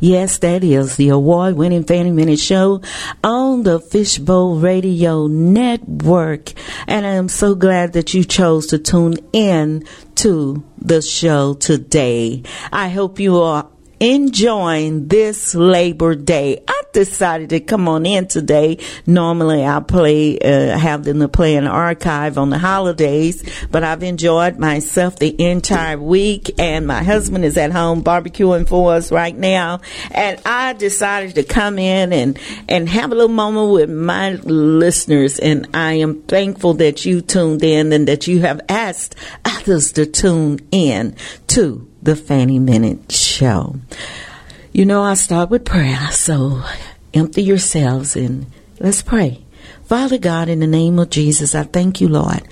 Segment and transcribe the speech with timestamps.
[0.00, 2.82] Yes, that is the award winning Fanny Minnitt Show
[3.22, 6.52] on the Fishbowl Radio Network.
[6.86, 9.84] And I am so glad that you chose to tune in
[10.16, 12.42] to the show today.
[12.72, 13.68] I hope you are
[14.00, 16.64] enjoying this Labor Day.
[16.98, 18.78] Decided to come on in today.
[19.06, 24.02] Normally I play, uh, have them to play an archive on the holidays, but I've
[24.02, 29.36] enjoyed myself the entire week and my husband is at home barbecuing for us right
[29.36, 29.80] now.
[30.10, 32.36] And I decided to come in and,
[32.68, 35.38] and have a little moment with my listeners.
[35.38, 40.04] And I am thankful that you tuned in and that you have asked others to
[40.04, 41.14] tune in
[41.46, 43.76] to the Fanny Minnitt Show.
[44.72, 46.62] You know, I start with prayer, so
[47.14, 48.46] empty yourselves and
[48.80, 49.44] let's pray.
[49.84, 52.42] Father God, in the name of Jesus, I thank you, Lord.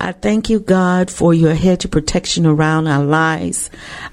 [0.00, 3.68] I thank you, God, for your hedge of protection around our lives.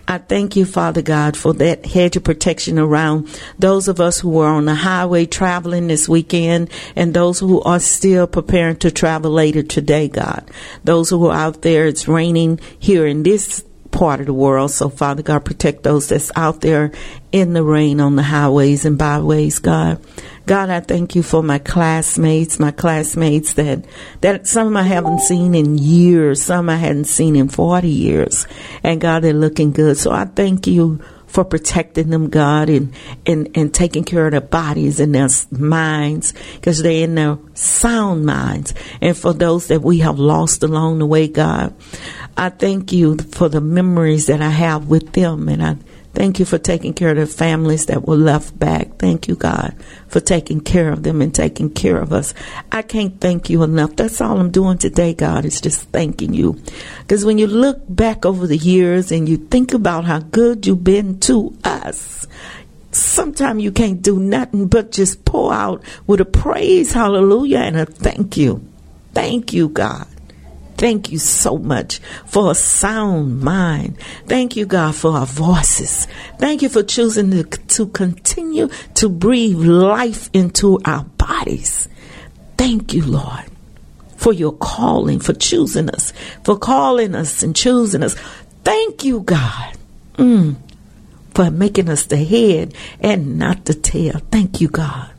[0.07, 3.29] I thank you, Father God, for that hedge of protection around
[3.59, 7.79] those of us who are on the highway traveling this weekend and those who are
[7.79, 10.50] still preparing to travel later today, God.
[10.84, 14.72] Those who are out there, it's raining here in this part of the world.
[14.72, 16.91] So, Father God, protect those that's out there
[17.31, 20.03] in the rain on the highways and byways, God.
[20.46, 23.85] God, I thank you for my classmates, my classmates that,
[24.22, 28.47] that some I haven't seen in years, some I hadn't seen in 40 years.
[28.84, 29.97] And God, they're looking good.
[29.97, 32.93] So I thank you for protecting them, God, and,
[33.25, 38.25] and, and taking care of their bodies and their minds because they're in their sound
[38.25, 38.73] minds.
[38.99, 41.73] And for those that we have lost along the way, God,
[42.35, 45.47] I thank you for the memories that I have with them.
[45.47, 45.77] And I
[46.13, 48.97] thank you for taking care of the families that were left back.
[48.97, 49.75] Thank you, God,
[50.07, 52.33] for taking care of them and taking care of us.
[52.72, 53.95] I can't thank you enough.
[53.95, 56.61] That's all I'm doing today, God, is just thanking you.
[56.99, 60.83] Because when you look back over the years and you think about how good you've
[60.83, 62.28] been to us,
[62.91, 67.85] sometimes you can't do nothing but just pour out with a praise, hallelujah, and a
[67.85, 68.66] thank you.
[69.13, 70.08] Thank you, God.
[70.81, 73.99] Thank you so much for a sound mind.
[74.25, 76.07] Thank you, God, for our voices.
[76.39, 81.87] Thank you for choosing to, to continue to breathe life into our bodies.
[82.57, 83.43] Thank you, Lord,
[84.16, 86.13] for your calling, for choosing us,
[86.43, 88.16] for calling us and choosing us.
[88.63, 89.77] Thank you, God,
[90.16, 90.55] mm,
[91.35, 94.19] for making us the head and not the tail.
[94.31, 95.11] Thank you, God,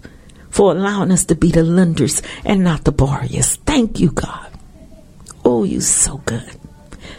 [0.50, 3.55] for allowing us to be the lenders and not the borrowers.
[3.65, 4.52] Thank you, God.
[5.44, 6.59] Oh, you're so good.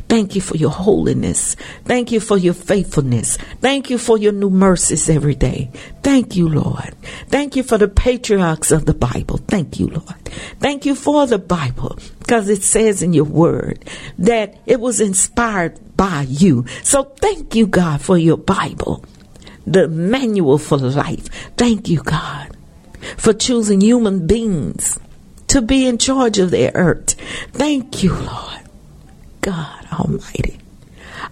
[0.08, 1.56] Thank you for your holiness.
[1.86, 3.38] Thank you for your faithfulness.
[3.62, 5.72] Thank you for your new mercies every day.
[6.04, 6.94] Thank you, Lord.
[7.28, 9.38] Thank you for the patriarchs of the Bible.
[9.38, 10.26] Thank you, Lord.
[10.60, 13.84] Thank you for the Bible because it says in your word
[14.20, 16.66] that it was inspired by you.
[16.84, 19.04] So thank you, God, for your Bible,
[19.66, 21.28] the manual for life.
[21.58, 22.56] Thank you, God,
[23.18, 25.00] for choosing human beings
[25.54, 27.14] to be in charge of their earth.
[27.52, 28.62] Thank you, Lord.
[29.42, 30.58] God Almighty.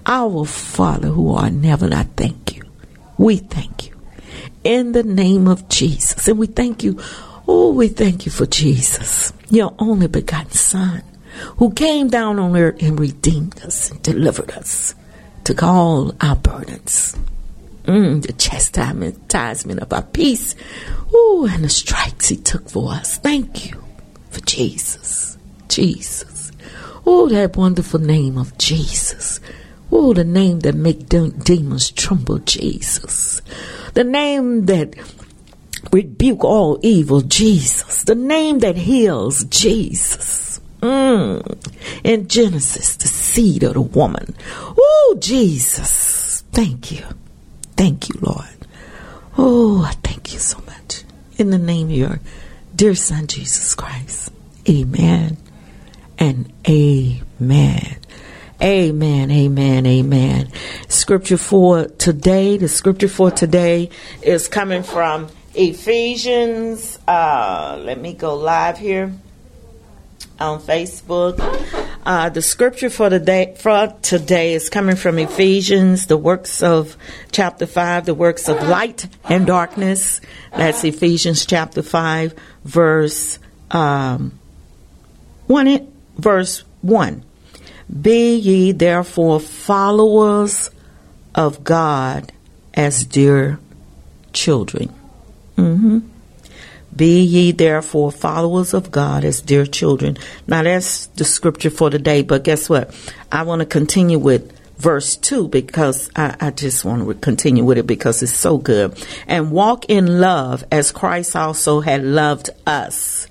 [0.06, 2.62] Our Father who art in heaven, I thank you.
[3.18, 3.96] We thank you.
[4.64, 6.28] In the name of Jesus.
[6.28, 7.00] And we thank you.
[7.48, 11.02] Oh, we thank you for Jesus, your only begotten Son,
[11.58, 14.94] who came down on earth and redeemed us and delivered us,
[15.46, 17.18] took all our burdens.
[17.86, 20.54] Mm, the chastisement of our peace.
[21.12, 23.18] Ooh, and the stripes he took for us.
[23.18, 23.81] Thank you
[24.32, 25.38] for Jesus.
[25.68, 26.52] Jesus.
[27.06, 29.40] Oh, that wonderful name of Jesus.
[29.92, 33.42] Oh, the name that make de- demons tremble, Jesus.
[33.94, 34.96] The name that
[35.92, 38.04] rebuke all evil, Jesus.
[38.04, 40.62] The name that heals, Jesus.
[40.82, 41.70] Mm.
[42.04, 44.36] In Genesis, the seed of the woman.
[44.50, 46.44] Oh, Jesus.
[46.52, 47.04] Thank you.
[47.76, 48.48] Thank you, Lord.
[49.38, 51.04] Oh, I thank you so much.
[51.38, 52.20] In the name of your
[52.82, 54.32] dear Son, Jesus Christ.
[54.68, 55.38] Amen
[56.18, 57.98] and amen.
[58.60, 60.52] Amen, amen, amen.
[60.90, 63.92] Scripture for today, the scripture for today
[64.24, 66.98] is coming from Ephesians.
[67.08, 69.14] Uh, let me go live here
[70.40, 71.38] on Facebook.
[72.04, 76.98] Uh, the scripture for the day for today is coming from Ephesians, the works of
[77.32, 80.20] chapter five, the works of light and darkness.
[80.52, 82.34] That's Ephesians chapter five,
[82.64, 84.40] verse um,
[85.48, 85.92] one.
[86.18, 87.24] Verse one.
[87.90, 90.70] Be ye therefore followers
[91.36, 92.32] of God
[92.74, 93.60] as dear
[94.34, 94.94] children.
[95.58, 96.00] Mm-hmm.
[96.96, 100.18] Be ye therefore followers of God as dear children.
[100.48, 102.94] Now that's the scripture for today, but guess what?
[103.32, 107.78] I want to continue with verse 2 because I, I, just want to continue with
[107.78, 108.98] it because it's so good.
[109.28, 113.28] And walk in love as Christ also had loved us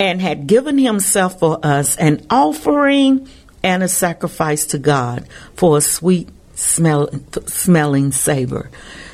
[0.00, 3.28] and had given himself for us an offering
[3.62, 7.08] and a sacrifice to God for a sweet smell,
[7.46, 8.68] smelling savor.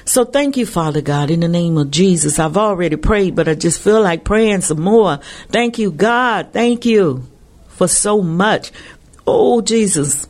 [0.06, 2.38] So thank you, Father God, in the name of Jesus.
[2.38, 5.18] I've already prayed, but I just feel like praying some more.
[5.48, 6.50] Thank you, God.
[6.52, 7.26] Thank you
[7.68, 8.72] for so much.
[9.26, 10.26] Oh, Jesus.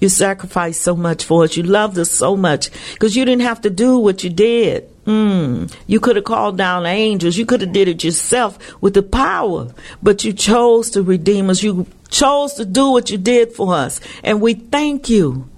[0.00, 1.56] You sacrificed so much for us.
[1.56, 4.88] You loved us so much because you didn't have to do what you did.
[5.04, 5.74] Mm.
[5.86, 7.36] You could have called down angels.
[7.36, 9.72] You could have did it yourself with the power,
[10.02, 11.62] but you chose to redeem us.
[11.62, 15.48] You chose to do what you did for us, and we thank you.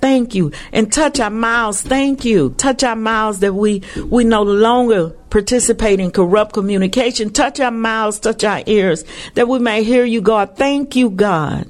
[0.00, 0.52] Thank you.
[0.72, 1.82] And touch our mouths.
[1.82, 2.50] Thank you.
[2.50, 7.30] Touch our mouths that we, we no longer participate in corrupt communication.
[7.30, 9.04] Touch our mouths, touch our ears
[9.34, 10.56] that we may hear you, God.
[10.56, 11.66] Thank you, God.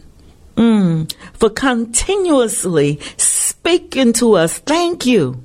[0.58, 4.58] Mm, for continuously speaking to us.
[4.58, 5.40] Thank you.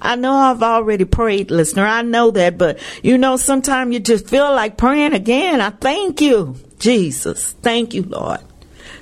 [0.00, 1.84] I know I've already prayed, listener.
[1.84, 5.60] I know that, but you know, sometimes you just feel like praying again.
[5.60, 7.56] I thank you, Jesus.
[7.60, 8.38] Thank you, Lord.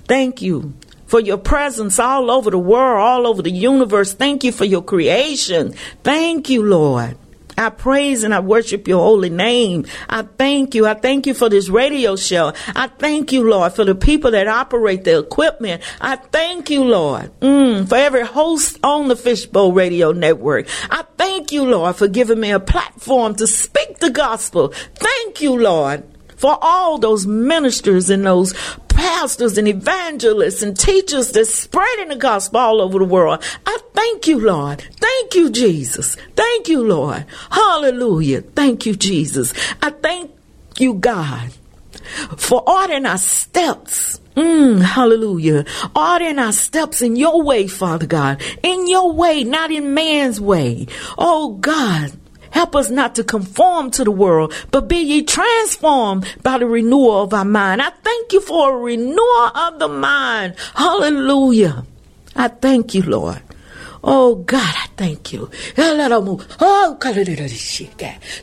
[0.08, 0.73] Thank you
[1.05, 4.14] for your presence all over the world, all over the universe.
[4.14, 5.75] Thank you for your creation.
[6.02, 7.19] Thank you, Lord.
[7.56, 9.86] I praise and I worship your holy name.
[10.08, 10.86] I thank you.
[10.86, 12.52] I thank you for this radio show.
[12.74, 15.82] I thank you, Lord, for the people that operate the equipment.
[16.00, 20.68] I thank you, Lord, mm, for every host on the Fishbowl Radio Network.
[20.90, 24.68] I thank you, Lord, for giving me a platform to speak the gospel.
[24.94, 26.04] Thank you, Lord
[26.37, 28.52] for all those ministers and those
[29.04, 33.42] pastors and evangelists and teachers that's spreading the gospel all over the world.
[33.66, 34.80] I thank you, Lord.
[34.99, 36.16] Thank you, Jesus.
[36.34, 37.26] Thank you, Lord.
[37.50, 38.40] Hallelujah.
[38.40, 39.52] Thank you, Jesus.
[39.82, 40.30] I thank
[40.78, 41.50] you, God,
[42.38, 44.20] for ordering our steps.
[44.37, 45.66] Mm, hallelujah.
[45.94, 48.42] Ordering our steps in your way, Father God.
[48.62, 50.87] In your way, not in man's way.
[51.18, 52.11] Oh God.
[52.54, 57.23] Help us not to conform to the world, but be ye transformed by the renewal
[57.23, 57.82] of our mind.
[57.82, 60.54] I thank you for a renewal of the mind.
[60.76, 61.84] Hallelujah.
[62.37, 63.42] I thank you, Lord.
[64.04, 65.50] Oh God, I thank you.
[65.76, 66.96] Oh,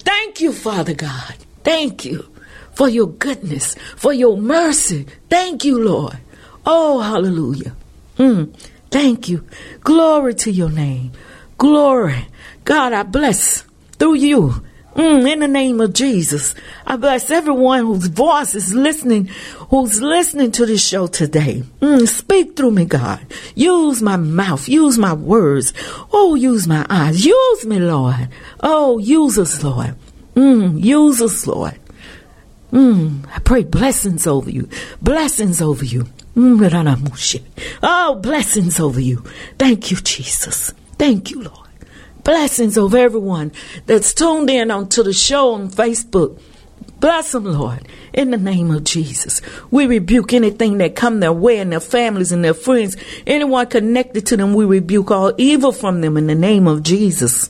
[0.04, 1.36] thank you, Father God.
[1.64, 2.28] Thank you
[2.74, 5.08] for your goodness, for your mercy.
[5.30, 6.18] Thank you, Lord.
[6.66, 7.78] Oh, hallelujah.
[8.18, 8.54] Mm,
[8.90, 9.48] thank you.
[9.86, 11.14] Glory to your name.
[11.58, 12.28] Glory.
[12.66, 13.71] God, I bless
[14.02, 14.64] through you.
[14.96, 16.56] Mm, in the name of Jesus,
[16.88, 19.28] I bless everyone whose voice is listening,
[19.70, 21.62] who's listening to this show today.
[21.82, 23.20] Mm, speak through me, God.
[23.54, 25.72] Use my mouth, use my words.
[26.12, 27.24] Oh, use my eyes.
[27.24, 28.28] Use me, Lord.
[28.60, 29.94] Oh, use us, Lord.
[30.36, 31.80] Mm, use us, Lord.
[32.74, 34.68] Mm, I pray blessings over you.
[35.00, 36.08] Blessings over you.
[36.36, 37.42] Mm,
[37.84, 39.24] oh, blessings over you.
[39.60, 40.74] Thank you, Jesus.
[40.98, 41.71] Thank you, Lord.
[42.24, 43.52] Blessings over everyone
[43.86, 46.40] that's tuned in onto the show on Facebook.
[47.00, 49.42] Bless them, Lord, in the name of Jesus.
[49.72, 52.96] We rebuke anything that come their way and their families and their friends.
[53.26, 57.50] Anyone connected to them, we rebuke all evil from them in the name of Jesus.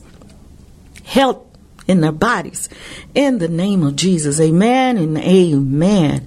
[1.04, 1.44] Health
[1.86, 2.68] in their bodies
[3.14, 4.40] in the name of Jesus.
[4.40, 6.26] Amen and amen.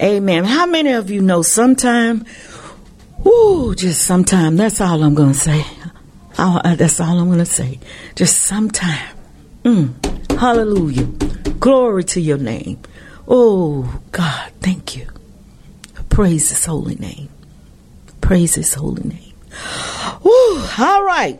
[0.00, 0.44] Amen.
[0.44, 2.24] How many of you know sometime,
[3.26, 5.64] Ooh, just sometime, that's all I'm to say.
[6.44, 7.78] Uh, that's all I'm going to say.
[8.16, 9.16] Just sometime.
[9.62, 11.04] Mm, hallelujah.
[11.60, 12.80] Glory to your name.
[13.28, 15.06] Oh, God, thank you.
[16.08, 17.28] Praise his holy name.
[18.20, 19.32] Praise his holy name.
[20.24, 21.38] Woo, all right.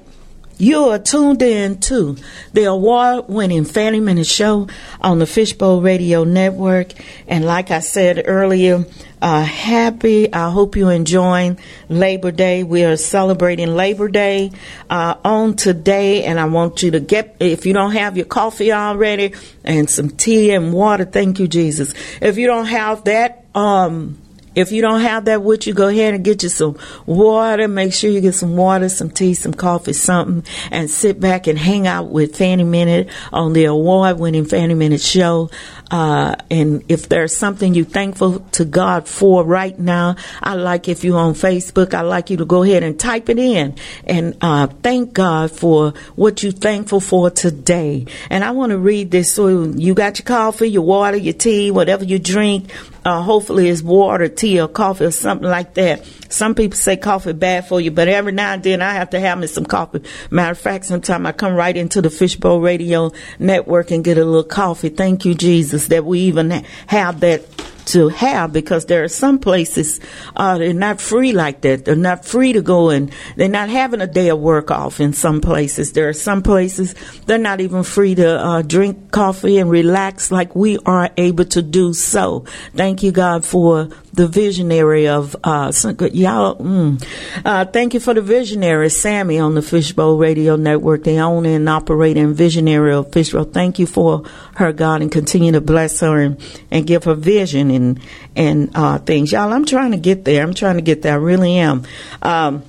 [0.56, 2.16] You are tuned in to
[2.52, 4.68] the award winning Fanny Minnitt Show
[5.00, 6.92] on the Fishbowl Radio Network.
[7.26, 8.84] And like I said earlier,
[9.22, 10.32] uh, happy.
[10.32, 12.64] I hope you're enjoying Labor Day.
[12.64, 14.50] We are celebrating Labor Day
[14.90, 18.72] uh, on today, and I want you to get, if you don't have your coffee
[18.72, 21.94] already, and some tea and water, thank you, Jesus.
[22.20, 24.18] If you don't have that, um,
[24.54, 26.76] if you don't have that with you, go ahead and get you some
[27.06, 27.68] water.
[27.68, 31.58] Make sure you get some water, some tea, some coffee, something, and sit back and
[31.58, 35.48] hang out with Fanny Minnitt on the award winning Fanny Minnitt show.
[35.92, 41.04] Uh, and if there's something you're thankful to God for right now, I like if
[41.04, 44.68] you're on Facebook, I like you to go ahead and type it in and uh,
[44.68, 48.06] thank God for what you're thankful for today.
[48.30, 49.34] And I want to read this.
[49.34, 52.72] So you got your coffee, your water, your tea, whatever you drink.
[53.04, 56.06] Uh, hopefully it's water, tea or coffee or something like that.
[56.28, 59.20] Some people say coffee bad for you, but every now and then I have to
[59.20, 60.02] have me some coffee.
[60.30, 64.24] Matter of fact, sometimes I come right into the Fishbowl Radio Network and get a
[64.24, 64.88] little coffee.
[64.88, 66.50] Thank you, Jesus, that we even
[66.86, 67.42] have that
[67.86, 70.00] to have because there are some places
[70.36, 71.84] uh, they're not free like that.
[71.84, 75.12] They're not free to go and they're not having a day of work off in
[75.12, 75.92] some places.
[75.92, 76.94] There are some places
[77.26, 81.62] they're not even free to uh, drink coffee and relax like we are able to
[81.62, 82.44] do so.
[82.74, 85.72] Thank you, God, for the visionary of uh,
[86.12, 86.56] y'all.
[86.56, 87.02] Mm,
[87.44, 91.68] uh, thank you for the visionary Sammy on the Fishbowl Radio Network, the owner and
[91.68, 93.44] operator and visionary of Fishbowl.
[93.44, 94.24] Thank you for
[94.56, 96.38] her, God, and continue to bless her and,
[96.70, 98.00] and give her vision and
[98.36, 99.32] and uh, things.
[99.32, 100.42] Y'all, I'm trying to get there.
[100.42, 101.14] I'm trying to get there.
[101.14, 101.84] I really am.
[102.20, 102.62] Um,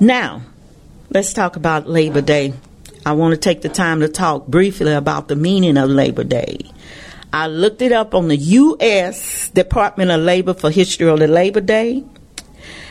[0.00, 0.42] now,
[1.10, 2.54] let's talk about Labor Day.
[3.06, 6.70] I want to take the time to talk briefly about the meaning of Labor Day.
[7.32, 9.50] I looked it up on the U.S.
[9.50, 12.04] Department of Labor for History of the Labor Day.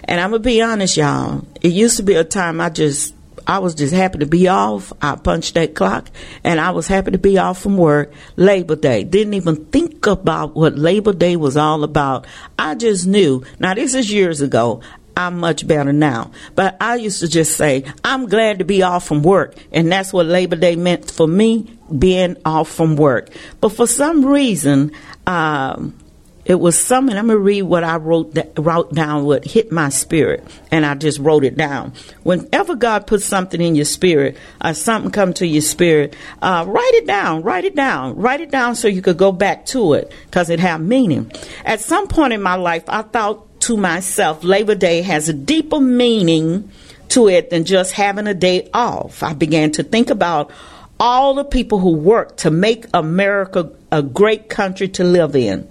[0.03, 1.45] And I'm to be honest, y'all.
[1.61, 4.93] It used to be a time I just, I was just happy to be off.
[5.01, 6.09] I punched that clock
[6.43, 8.13] and I was happy to be off from work.
[8.35, 9.03] Labor Day.
[9.03, 12.25] Didn't even think about what Labor Day was all about.
[12.57, 13.43] I just knew.
[13.59, 14.81] Now, this is years ago.
[15.15, 16.31] I'm much better now.
[16.55, 19.55] But I used to just say, I'm glad to be off from work.
[19.71, 23.29] And that's what Labor Day meant for me, being off from work.
[23.61, 24.91] But for some reason,
[25.27, 25.99] um,
[26.45, 27.17] it was something.
[27.17, 29.23] I'm gonna read what I wrote wrote down.
[29.23, 31.93] What hit my spirit, and I just wrote it down.
[32.23, 36.91] Whenever God puts something in your spirit, uh, something come to your spirit, uh, write
[36.95, 37.43] it down.
[37.43, 38.15] Write it down.
[38.17, 41.31] Write it down so you could go back to it because it have meaning.
[41.63, 45.79] At some point in my life, I thought to myself, Labor Day has a deeper
[45.79, 46.69] meaning
[47.09, 49.23] to it than just having a day off.
[49.23, 50.51] I began to think about
[50.99, 55.67] all the people who work to make America a great country to live in.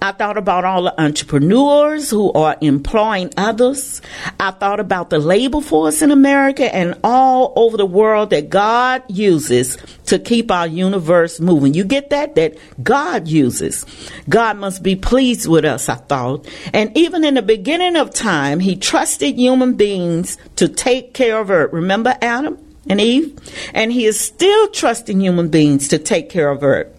[0.00, 4.02] I thought about all the entrepreneurs who are employing others.
[4.38, 9.02] I thought about the labor force in America and all over the world that God
[9.08, 9.76] uses
[10.06, 11.74] to keep our universe moving.
[11.74, 12.34] You get that?
[12.34, 13.86] That God uses.
[14.28, 16.46] God must be pleased with us, I thought.
[16.72, 21.50] And even in the beginning of time, He trusted human beings to take care of
[21.50, 21.72] earth.
[21.72, 22.58] Remember Adam?
[22.88, 23.38] and Eve,
[23.72, 26.93] and he is still trusting human beings to take care of earth.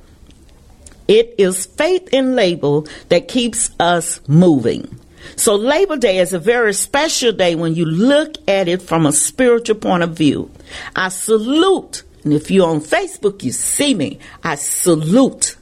[1.07, 4.99] It is faith in labor that keeps us moving.
[5.35, 9.11] So Labor Day is a very special day when you look at it from a
[9.11, 10.51] spiritual point of view.
[10.95, 15.57] I salute, and if you're on Facebook, you see me, I salute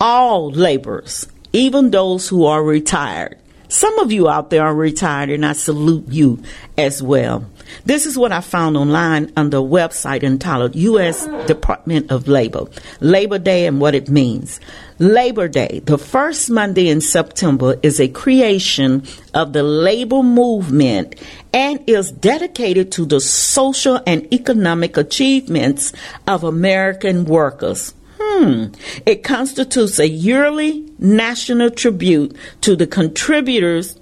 [0.00, 3.38] all laborers, even those who are retired.
[3.68, 6.42] Some of you out there are retired, and I salute you
[6.76, 7.44] as well.
[7.84, 11.26] This is what I found online on the website entitled U.S.
[11.46, 12.64] Department of Labor,
[13.00, 14.60] Labor Day and what it means.
[14.98, 21.14] Labor Day, the first Monday in September, is a creation of the labor movement
[21.52, 25.92] and is dedicated to the social and economic achievements
[26.26, 27.94] of American workers.
[28.20, 28.66] Hmm.
[29.06, 33.98] It constitutes a yearly national tribute to the contributors,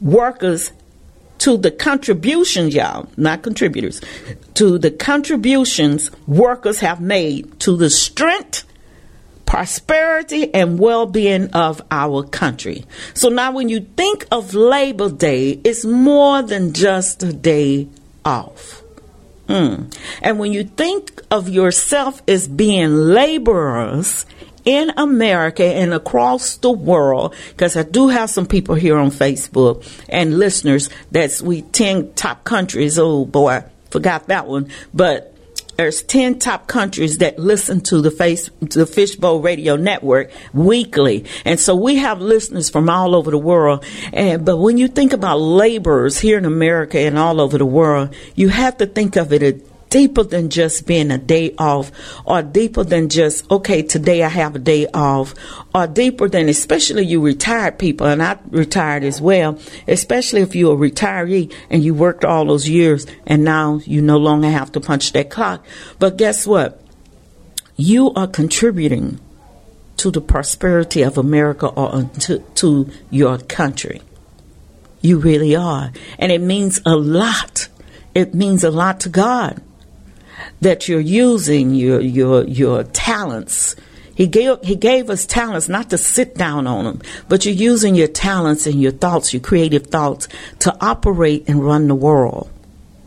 [0.00, 0.72] workers,
[1.42, 4.00] to the contributions, y'all, not contributors,
[4.54, 8.64] to the contributions workers have made to the strength,
[9.44, 12.84] prosperity, and well being of our country.
[13.14, 17.88] So now, when you think of Labor Day, it's more than just a day
[18.24, 18.84] off.
[19.48, 19.92] Mm.
[20.22, 24.26] And when you think of yourself as being laborers
[24.64, 29.86] in America and across the world, because I do have some people here on Facebook
[30.08, 32.98] and listeners that's we 10 top countries.
[32.98, 34.68] Oh boy, forgot that one.
[34.94, 35.32] But
[35.76, 41.58] there's 10 top countries that listen to the face the fishbowl radio network weekly and
[41.58, 45.40] so we have listeners from all over the world and but when you think about
[45.40, 49.66] laborers here in america and all over the world you have to think of it
[49.92, 51.92] deeper than just being a day off
[52.24, 55.34] or deeper than just, okay, today I have a day off
[55.74, 60.82] or deeper than, especially you retired people, and I retired as well, especially if you're
[60.82, 64.80] a retiree and you worked all those years and now you no longer have to
[64.80, 65.62] punch that clock.
[65.98, 66.80] But guess what?
[67.76, 69.20] You are contributing
[69.98, 74.00] to the prosperity of America or to, to your country.
[75.02, 75.92] You really are.
[76.18, 77.68] And it means a lot.
[78.14, 79.60] It means a lot to God
[80.62, 83.76] that you're using your your your talents.
[84.14, 87.94] He gave he gave us talents not to sit down on them, but you're using
[87.94, 90.28] your talents and your thoughts, your creative thoughts,
[90.60, 92.48] to operate and run the world.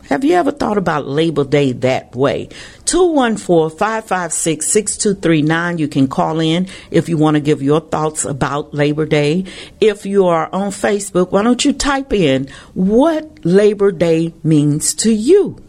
[0.08, 2.48] Have you ever thought about Labor Day that way?
[2.84, 5.80] 214-556-6239.
[5.80, 9.46] You can call in if you want to give your thoughts about Labor Day.
[9.80, 15.12] If you are on Facebook, why don't you type in what Labor Day means to
[15.12, 15.65] you?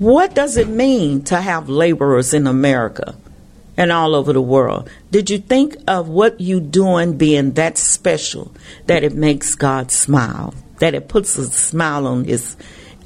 [0.00, 3.16] What does it mean to have laborers in America
[3.76, 4.88] and all over the world?
[5.10, 8.50] Did you think of what you doing being that special
[8.86, 10.54] that it makes God smile?
[10.78, 12.56] That it puts a smile on his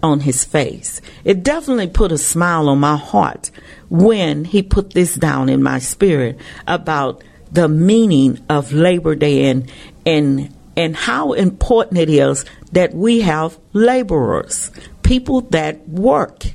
[0.04, 1.00] on his face.
[1.24, 3.50] It definitely put a smile on my heart
[3.90, 6.38] when he put this down in my spirit
[6.68, 9.68] about the meaning of Labor Day and
[10.06, 14.70] and and how important it is that we have laborers,
[15.02, 16.54] people that work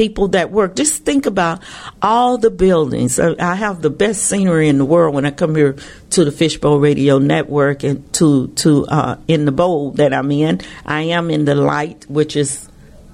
[0.00, 0.76] people that work.
[0.76, 1.62] Just think about
[2.00, 3.20] all the buildings.
[3.20, 5.76] I have the best scenery in the world when I come here
[6.10, 10.62] to the Fishbowl Radio Network and to to uh, in the bowl that I'm in.
[10.86, 12.66] I am in the light, which is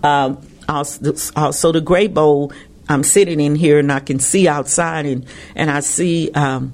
[0.05, 0.37] uh,
[0.69, 2.53] also, also the gray bowl.
[2.89, 6.31] I'm sitting in here and I can see outside and and I see.
[6.31, 6.73] Um,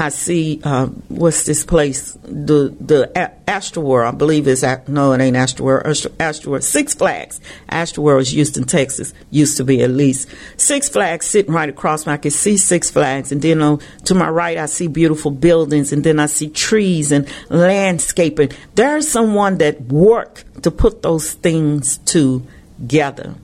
[0.00, 2.12] I see uh, what's this place?
[2.22, 3.10] The the
[3.48, 5.82] Astroworld, I believe is no, it ain't Astroworld.
[5.82, 7.40] Astroworld, Six Flags.
[7.68, 9.12] Astroworld is Houston, Texas.
[9.30, 12.12] Used to be at least Six Flags sitting right across me.
[12.12, 15.92] I can see Six Flags, and then on, to my right, I see beautiful buildings,
[15.92, 18.52] and then I see trees and landscaping.
[18.76, 23.34] There's someone that worked to put those things together.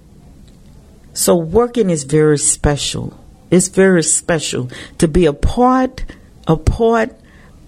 [1.15, 3.19] So working is very special.
[3.51, 6.05] It's very special to be a part
[6.47, 7.17] a part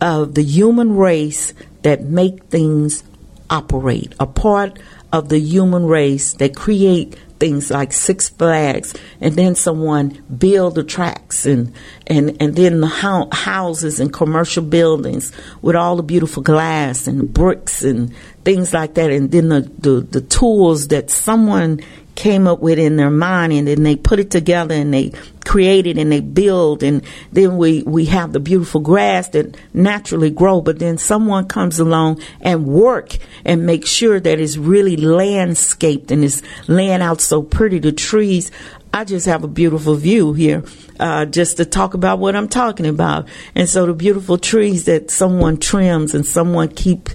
[0.00, 3.02] of the human race that make things
[3.48, 4.78] operate, a part
[5.12, 10.84] of the human race that create things like Six Flags, and then someone build the
[10.84, 11.72] tracks and
[12.06, 17.32] and and then the ho- houses and commercial buildings with all the beautiful glass and
[17.32, 21.80] bricks and things like that, and then the the, the tools that someone
[22.16, 25.12] came up with in their mind and then they put it together and they
[25.44, 30.30] create it and they build and then we, we have the beautiful grass that naturally
[30.30, 36.10] grow but then someone comes along and work and make sure that it's really landscaped
[36.10, 38.50] and it's laying out so pretty the trees
[38.96, 40.64] I just have a beautiful view here,
[40.98, 43.28] uh, just to talk about what I'm talking about.
[43.54, 47.10] And so the beautiful trees that someone trims and someone keep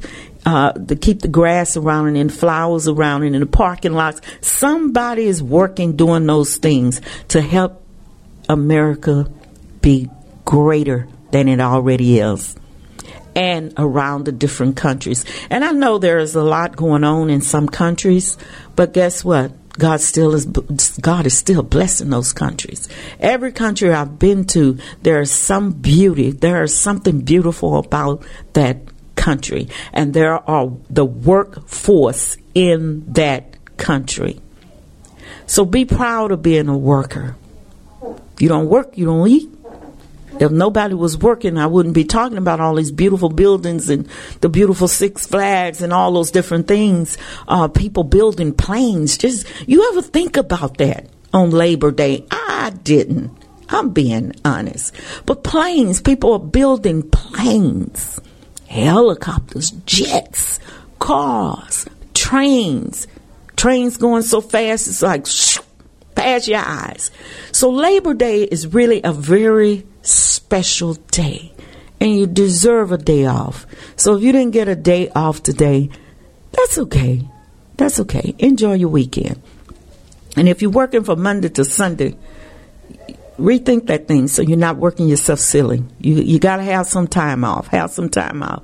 [0.45, 4.21] uh, to keep the grass around and flowers around and in the parking lots.
[4.41, 7.83] Somebody is working doing those things to help
[8.49, 9.31] America
[9.81, 10.09] be
[10.45, 12.55] greater than it already is
[13.35, 15.25] and around the different countries.
[15.49, 18.37] And I know there is a lot going on in some countries,
[18.75, 19.53] but guess what?
[19.77, 22.89] God still is God is still blessing those countries.
[23.21, 26.31] Every country I've been to, there is some beauty.
[26.31, 28.90] There is something beautiful about that
[29.21, 34.41] country, and there are the workforce in that country.
[35.45, 37.35] So be proud of being a worker.
[38.39, 39.47] You don't work, you don't eat.
[40.39, 44.49] If nobody was working, I wouldn't be talking about all these beautiful buildings and the
[44.49, 47.15] beautiful Six Flags and all those different things.
[47.47, 49.19] Uh, people building planes.
[49.19, 52.25] Just you ever think about that on Labor Day?
[52.31, 53.37] I didn't.
[53.69, 54.95] I'm being honest.
[55.27, 58.19] But planes, people are building planes
[58.71, 60.59] helicopters, jets,
[60.97, 63.05] cars, trains.
[63.57, 65.27] Trains going so fast, it's like
[66.15, 67.11] past your eyes.
[67.51, 71.53] So Labor Day is really a very special day,
[71.99, 73.67] and you deserve a day off.
[73.97, 75.89] So if you didn't get a day off today,
[76.51, 77.27] that's okay.
[77.75, 78.33] That's okay.
[78.39, 79.41] Enjoy your weekend.
[80.37, 82.15] And if you're working from Monday to Sunday,
[83.41, 85.83] rethink that thing so you're not working yourself silly.
[85.99, 87.67] You you got to have some time off.
[87.67, 88.63] Have some time off.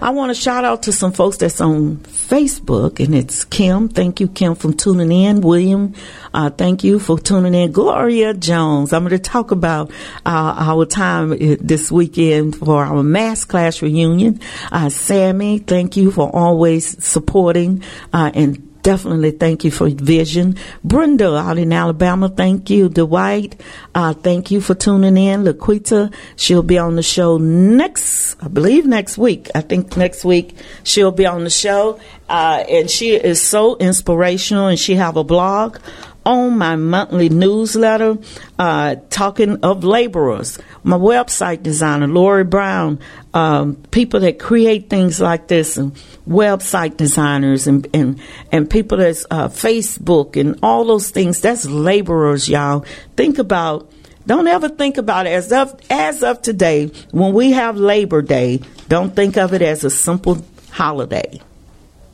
[0.00, 3.88] I want to shout out to some folks that's on Facebook, and it's Kim.
[3.88, 5.40] Thank you, Kim, for tuning in.
[5.40, 5.94] William,
[6.32, 7.72] uh, thank you for tuning in.
[7.72, 8.92] Gloria Jones.
[8.92, 9.90] I'm going to talk about
[10.24, 14.40] uh, our time uh, this weekend for our mass class reunion.
[14.70, 20.56] Uh, Sammy, thank you for always supporting uh, and definitely thank you for vision.
[20.84, 22.88] Brenda out in Alabama, thank you.
[22.88, 23.60] Dwight,
[23.94, 25.44] uh, thank you for tuning in.
[25.44, 29.50] Laquita, she'll be on the show next, I believe next week.
[29.54, 32.00] I think next week she'll be on the show.
[32.28, 35.78] Uh, and she is so inspirational and she have a blog
[36.24, 38.18] on my monthly newsletter,
[38.58, 40.58] uh, talking of laborers.
[40.82, 42.98] My website designer, Lori Brown,
[43.32, 45.94] um, people that create things like this, and
[46.28, 48.20] website designers, and and,
[48.52, 51.40] and people that's uh, Facebook and all those things.
[51.40, 52.84] That's laborers, y'all.
[53.16, 53.90] Think about.
[54.26, 58.60] Don't ever think about it as of as of today when we have Labor Day.
[58.88, 61.40] Don't think of it as a simple holiday.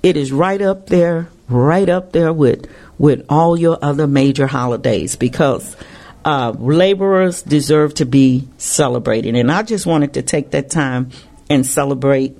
[0.02, 5.16] It is right up there right up there with with all your other major holidays
[5.16, 5.76] because
[6.24, 9.36] uh, laborers deserve to be celebrated.
[9.36, 11.10] And I just wanted to take that time
[11.48, 12.36] and celebrate.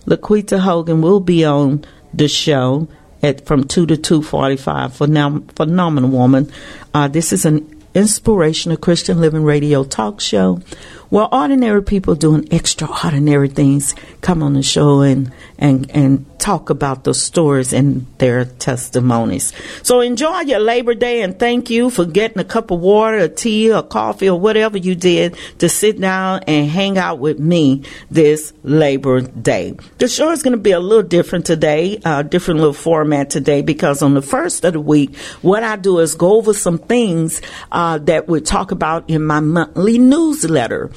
[0.05, 2.87] Laquita Hogan will be on the show
[3.21, 4.93] at from 2 to 2.45.
[4.93, 6.51] for now phenomenal woman.
[6.93, 10.61] Uh, this is an inspirational Christian Living Radio talk show
[11.09, 17.03] where ordinary people doing extraordinary things come on the show and, and, and talk about
[17.03, 19.51] those stories and their testimonies.
[19.83, 23.29] So enjoy your Labor Day and thank you for getting a cup of water, a
[23.29, 27.83] tea, or coffee, or whatever you did to sit down and hang out with me
[28.09, 29.75] this Labor Day.
[29.97, 33.61] The show is going to be a little different today, a different little format today
[33.61, 37.41] because on the first of the week, what I do is go over some things
[37.71, 40.91] uh, that we talk about in my monthly newsletter.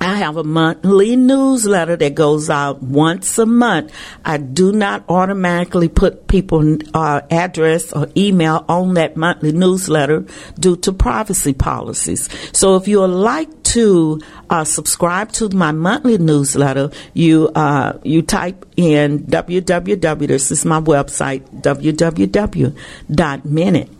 [0.00, 3.92] I have a monthly newsletter that goes out once a month.
[4.24, 10.26] I do not automatically put people uh, address or email on that monthly newsletter
[10.58, 12.28] due to privacy policies.
[12.52, 18.64] So if you like to uh, subscribe to my monthly newsletter, you uh, you type
[18.76, 20.26] in www.
[20.26, 22.74] This is my website www.minnitt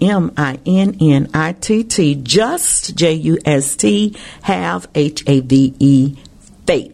[0.00, 5.40] m i n n i t t just j u s t have h a
[5.40, 6.16] v e
[6.66, 6.93] faith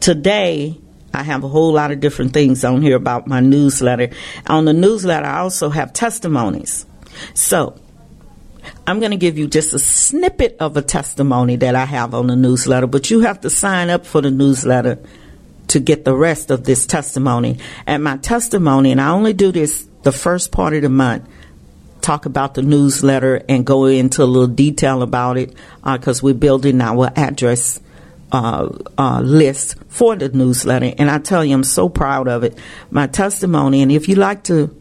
[0.00, 0.78] today,
[1.14, 4.10] I have a whole lot of different things on here about my newsletter.
[4.46, 6.86] On the newsletter, I also have testimonies.
[7.34, 7.78] So
[8.86, 12.26] I'm going to give you just a snippet of a testimony that I have on
[12.26, 14.98] the newsletter, but you have to sign up for the newsletter
[15.68, 17.58] to get the rest of this testimony.
[17.86, 21.28] And my testimony, and I only do this the first part of the month,
[22.04, 26.34] talk about the newsletter and go into a little detail about it because uh, we're
[26.34, 27.80] building our address
[28.30, 30.92] uh, uh, list for the newsletter.
[30.98, 32.58] And I tell you, I'm so proud of it.
[32.90, 34.74] My testimony, and if you like to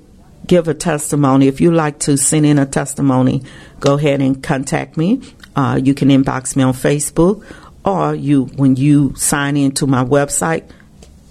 [0.45, 3.43] give a testimony, if you like to send in a testimony,
[3.79, 5.21] go ahead and contact me.
[5.55, 7.45] Uh, you can inbox me on Facebook,
[7.85, 10.69] or you when you sign into my website,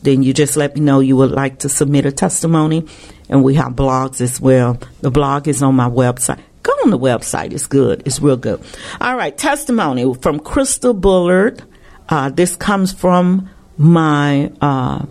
[0.02, 2.86] then you just let me know you would like to submit a testimony,
[3.32, 4.78] and we have blogs as well.
[5.00, 6.38] The blog is on my website.
[6.62, 7.54] Go on the website.
[7.54, 8.02] It's good.
[8.04, 8.62] It's real good.
[9.00, 9.36] All right.
[9.36, 11.62] Testimony from Crystal Bullard.
[12.10, 15.06] Uh, this comes from my uh,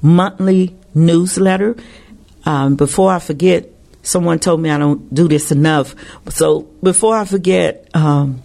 [0.00, 1.74] monthly newsletter.
[2.46, 3.68] Um, before I forget,
[4.04, 5.96] someone told me I don't do this enough.
[6.28, 8.40] So before I forget, um,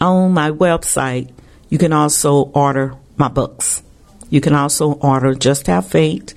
[0.00, 1.30] on my website,
[1.68, 3.84] you can also order my books.
[4.30, 6.34] You can also order Just Have Faith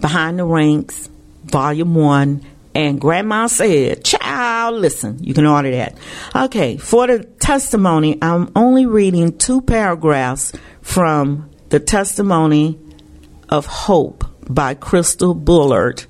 [0.00, 1.08] Behind the Ranks,
[1.44, 5.96] Volume 1, and Grandma Said, Child, listen, you can order that.
[6.34, 12.78] Okay, for the testimony, I'm only reading two paragraphs from the testimony
[13.48, 16.00] of hope by Crystal Bullard,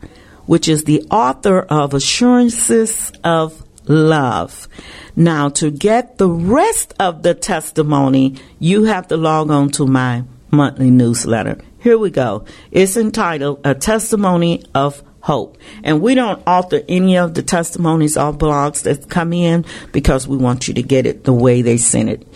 [0.46, 4.68] which is the author of Assurances of Love.
[5.16, 10.24] Now, to get the rest of the testimony, you have to log on to my
[10.50, 11.58] monthly newsletter.
[11.88, 12.44] Here we go.
[12.70, 15.56] It's entitled A Testimony of Hope.
[15.82, 20.36] And we don't alter any of the testimonies or blogs that come in because we
[20.36, 22.28] want you to get it the way they sent it.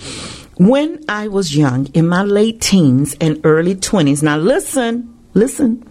[0.56, 5.86] When I was young, in my late teens and early 20s, now listen, listen.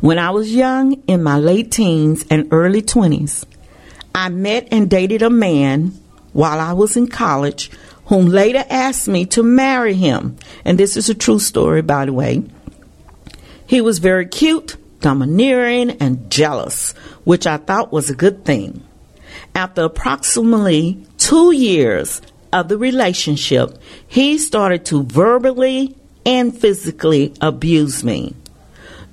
[0.00, 3.46] When I was young, in my late teens and early 20s,
[4.14, 5.98] I met and dated a man
[6.34, 7.70] while I was in college
[8.06, 10.36] whom later asked me to marry him.
[10.64, 12.42] And this is a true story, by the way.
[13.66, 16.92] He was very cute, domineering, and jealous,
[17.24, 18.82] which I thought was a good thing.
[19.54, 28.34] After approximately two years of the relationship, he started to verbally and physically abuse me.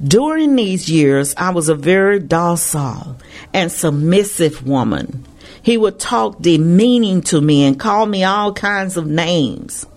[0.03, 3.17] During these years, I was a very docile
[3.53, 5.25] and submissive woman.
[5.63, 9.88] He would talk demeaning to me and call me all kinds of names.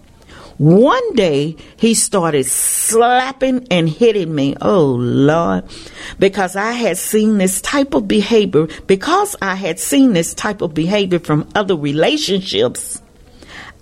[0.58, 4.54] One day he started slapping and hitting me.
[4.62, 5.64] Oh Lord.
[6.18, 10.72] Because I had seen this type of behavior, because I had seen this type of
[10.72, 13.02] behavior from other relationships,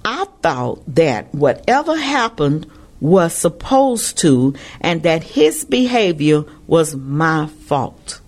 [0.04, 2.66] I thought that whatever happened
[3.00, 8.20] was supposed to and that his behavior was my fault.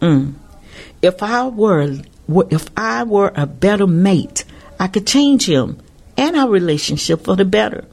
[0.00, 0.34] Mm.
[1.00, 4.44] If I were if I were a better mate,
[4.78, 5.78] I could change him
[6.16, 7.84] and our relationship for the better.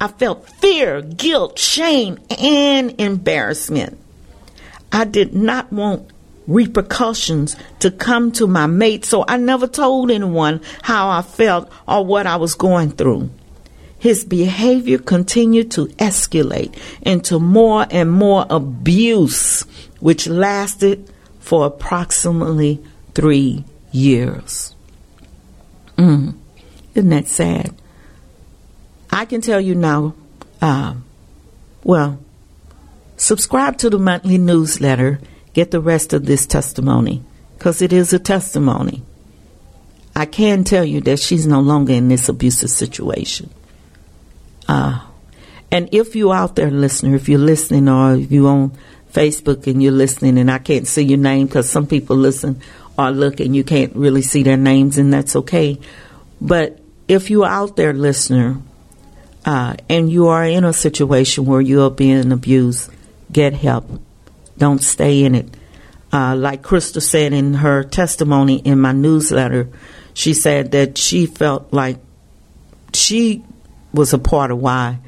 [0.00, 3.98] I felt fear, guilt, shame, and embarrassment.
[4.92, 6.10] I did not want
[6.46, 12.04] repercussions to come to my mate, so I never told anyone how I felt or
[12.04, 13.30] what I was going through.
[13.98, 19.62] His behavior continued to escalate into more and more abuse,
[19.98, 22.82] which lasted for approximately
[23.18, 24.76] three years.
[25.96, 26.38] Mm.
[26.94, 27.74] Isn't that sad?
[29.10, 30.14] I can tell you now,
[30.62, 30.94] uh,
[31.82, 32.20] well,
[33.16, 35.18] subscribe to the monthly newsletter,
[35.52, 37.24] get the rest of this testimony,
[37.56, 39.02] because it is a testimony.
[40.14, 43.50] I can tell you that she's no longer in this abusive situation.
[44.68, 45.04] Uh,
[45.72, 48.78] and if you out there, listener, if you're listening or if you on
[49.12, 52.60] Facebook and you're listening and I can't see your name because some people listen
[52.98, 55.78] or look and you can't really see their names, and that's okay.
[56.40, 58.60] But if you're out there, listener,
[59.46, 62.90] uh, and you are in a situation where you are being abused,
[63.32, 63.88] get help.
[64.58, 65.48] Don't stay in it.
[66.12, 69.68] Uh, like Crystal said in her testimony in my newsletter,
[70.12, 71.98] she said that she felt like
[72.92, 73.44] she
[73.92, 74.98] was a part of why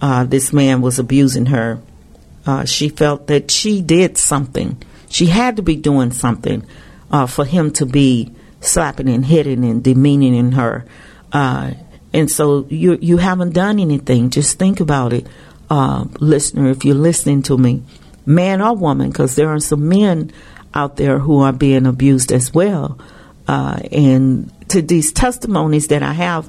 [0.00, 1.80] uh, this man was abusing her.
[2.44, 4.82] Uh, she felt that she did something.
[5.08, 6.66] She had to be doing something
[7.12, 10.84] uh, for him to be slapping and hitting and demeaning in her.
[11.32, 11.72] Uh,
[12.12, 14.30] and so you you haven't done anything.
[14.30, 15.26] Just think about it,
[15.70, 16.70] uh, listener.
[16.70, 17.82] If you're listening to me,
[18.26, 20.32] man or woman, because there are some men
[20.74, 22.98] out there who are being abused as well.
[23.48, 26.48] Uh, and to these testimonies that I have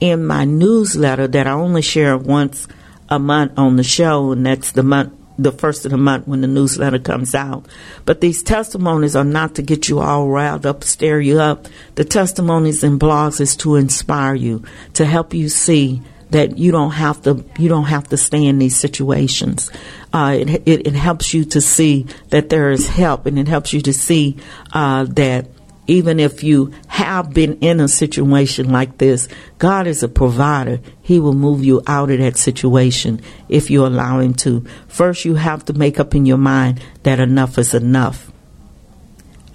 [0.00, 2.66] in my newsletter that I only share once
[3.08, 6.40] a month on the show, and that's the month the first of the month when
[6.40, 7.66] the newsletter comes out.
[8.04, 11.68] But these testimonies are not to get you all riled up, stir you up.
[11.94, 16.92] The testimonies and blogs is to inspire you, to help you see that you don't
[16.92, 19.70] have to you don't have to stay in these situations.
[20.12, 23.72] Uh, it, it, it helps you to see that there is help, and it helps
[23.72, 24.36] you to see
[24.72, 25.48] uh, that
[25.86, 29.26] even if you have been in a situation like this,
[29.58, 30.80] God is a provider.
[31.00, 34.66] He will move you out of that situation if you allow Him to.
[34.86, 38.30] First, you have to make up in your mind that enough is enough.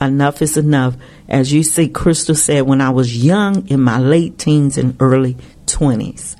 [0.02, 0.96] Enough is enough.
[1.30, 5.38] As you see, Crystal said, when I was young, in my late teens and early
[5.68, 6.36] 20s.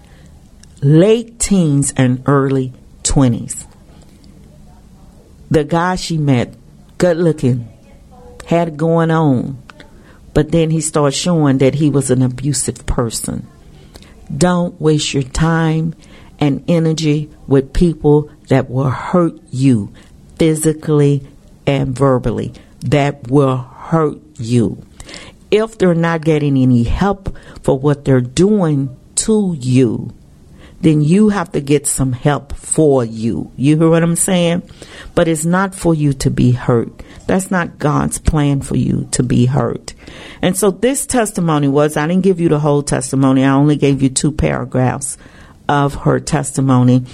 [0.82, 3.68] Late teens and early 20s.
[5.52, 6.56] The guy she met,
[6.98, 7.70] good looking,
[8.48, 9.65] had going on
[10.36, 13.48] but then he started showing that he was an abusive person.
[14.36, 15.96] Don't waste your time
[16.40, 19.94] and energy with people that will hurt you
[20.38, 21.26] physically
[21.66, 22.54] and verbally.
[22.82, 24.86] That will hurt you.
[25.52, 30.14] If they're not getting any help for what they're doing to you,
[30.82, 33.54] then you have to get some help for you.
[33.56, 34.70] You hear what I'm saying?
[35.16, 36.92] But it's not for you to be hurt.
[37.28, 39.94] That's not God's plan for you to be hurt.
[40.42, 43.44] And so this testimony was, I didn't give you the whole testimony.
[43.44, 45.18] I only gave you two paragraphs
[45.68, 47.06] of her testimony.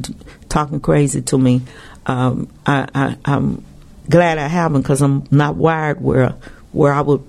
[0.49, 1.63] talking crazy to me
[2.07, 3.65] um, I, I'm
[4.09, 6.35] glad I haven't because I'm not wired where
[6.73, 7.25] where I would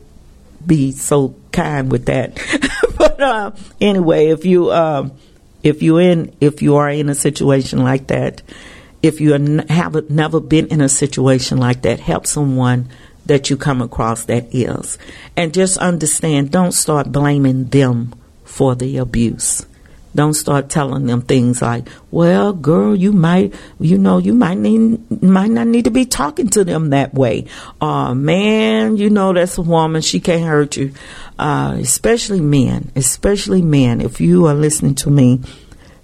[0.66, 2.40] be so kind with that.
[2.98, 5.14] but uh, anyway, if you um,
[5.64, 8.42] if you in if you are in a situation like that,
[9.02, 9.34] if you
[9.70, 12.90] haven't never been in a situation like that, help someone
[13.26, 14.98] that you come across that is,
[15.36, 16.52] and just understand.
[16.52, 19.66] Don't start blaming them for the abuse.
[20.16, 25.22] Don't start telling them things like, "Well, girl, you might, you know, you might need,
[25.22, 27.48] might not need to be talking to them that way."
[27.82, 30.94] Or, uh, man, you know, that's a woman; she can't hurt you.
[31.38, 34.00] Uh, especially men, especially men.
[34.00, 35.42] If you are listening to me,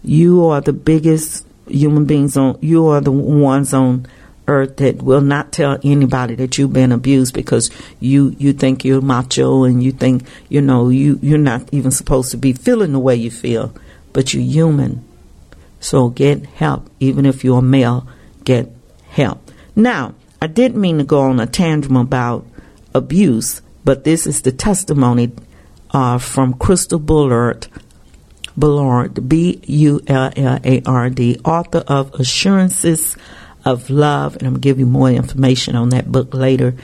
[0.04, 2.58] you are the biggest human beings on.
[2.60, 4.08] You are the ones on
[4.48, 9.02] earth that will not tell anybody that you've been abused because you you think you're
[9.02, 13.00] macho and you think you know you you're not even supposed to be feeling the
[13.00, 13.74] way you feel
[14.14, 15.04] but you're human.
[15.80, 16.90] So get help.
[17.00, 18.08] Even if you're a male,
[18.44, 18.70] get
[19.10, 19.52] help.
[19.76, 22.46] Now, I didn't mean to go on a tangent about
[22.94, 25.32] abuse, but this is the testimony
[25.92, 27.68] uh, from Crystal Bullard,
[28.56, 33.16] Bullard, B U L L A R D, author of Assurances
[33.66, 34.36] of Love.
[34.36, 36.76] And I'm going to give you more information on that book later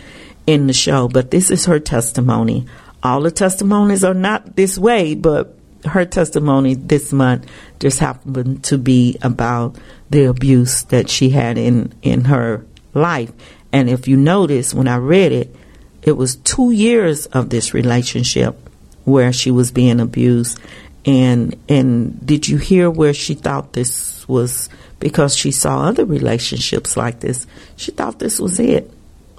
[0.45, 1.07] in the show.
[1.07, 2.65] But this is her testimony.
[3.03, 8.77] All the testimonies are not this way, but her testimony this month just happened to
[8.77, 9.77] be about
[10.09, 13.31] the abuse that she had in in her life.
[13.71, 15.55] And if you notice, when I read it,
[16.01, 18.57] it was two years of this relationship
[19.03, 20.59] where she was being abused.
[21.05, 24.69] And and did you hear where she thought this was
[24.99, 27.47] because she saw other relationships like this?
[27.75, 28.91] She thought this was it.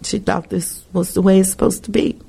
[0.02, 2.20] She thought this was the way it's supposed to be.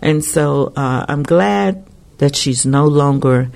[0.00, 1.86] And so uh, I'm glad
[2.18, 3.50] that she's no longer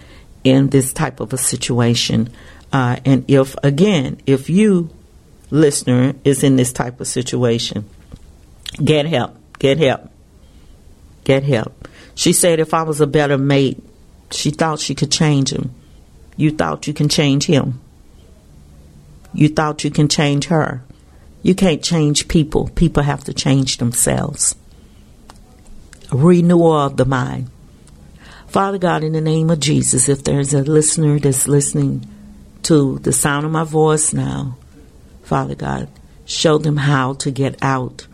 [0.45, 2.31] in this type of a situation.
[2.73, 4.91] Uh, and if, again, if you,
[5.51, 7.89] listener, is in this type of situation,
[8.83, 10.11] get help, get help,
[11.25, 11.89] get help.
[12.15, 13.83] She said, if I was a better mate,
[14.31, 15.75] she thought she could change him.
[16.37, 17.81] You thought you can change him.
[19.35, 20.83] You thought you can change her.
[21.43, 22.69] You can't change people.
[22.69, 24.55] People have to change themselves.
[26.13, 27.51] Renewal of the mind.
[28.47, 32.07] Father God, in the name of Jesus, if there's a listener that's listening
[32.65, 34.59] to the sound of my voice now,
[35.23, 35.89] Father God,
[36.27, 38.07] show them how to get out,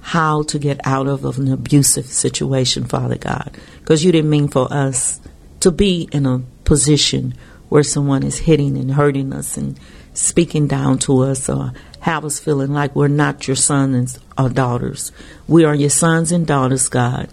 [0.00, 3.56] how to get out of, of an abusive situation, Father God.
[3.78, 5.20] Because you didn't mean for us
[5.60, 7.34] to be in a position
[7.74, 9.80] where someone is hitting and hurting us and
[10.12, 15.10] speaking down to us or have us feeling like we're not your sons or daughters.
[15.48, 17.28] We are your sons and daughters, God.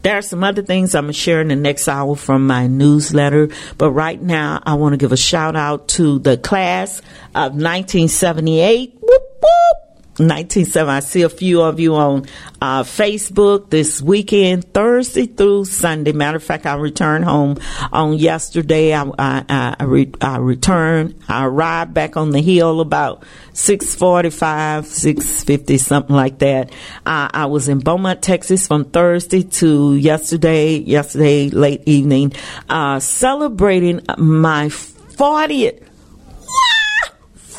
[0.02, 2.66] There are some other things I'm going to share in the next hour from my
[2.66, 6.98] newsletter, but right now I want to give a shout out to the class
[7.34, 8.94] of 1978.
[9.00, 9.81] Whoop, whoop.
[10.18, 10.90] 1970.
[10.90, 12.26] I see a few of you on
[12.60, 16.12] uh, Facebook this weekend, Thursday through Sunday.
[16.12, 17.56] Matter of fact, I returned home
[17.90, 18.94] on yesterday.
[18.94, 21.18] I, I, I, re- I returned.
[21.28, 26.70] I arrived back on the hill about 645, 650, something like that.
[27.06, 32.32] Uh, I was in Beaumont, Texas from Thursday to yesterday, yesterday late evening,
[32.68, 35.91] uh, celebrating my 40th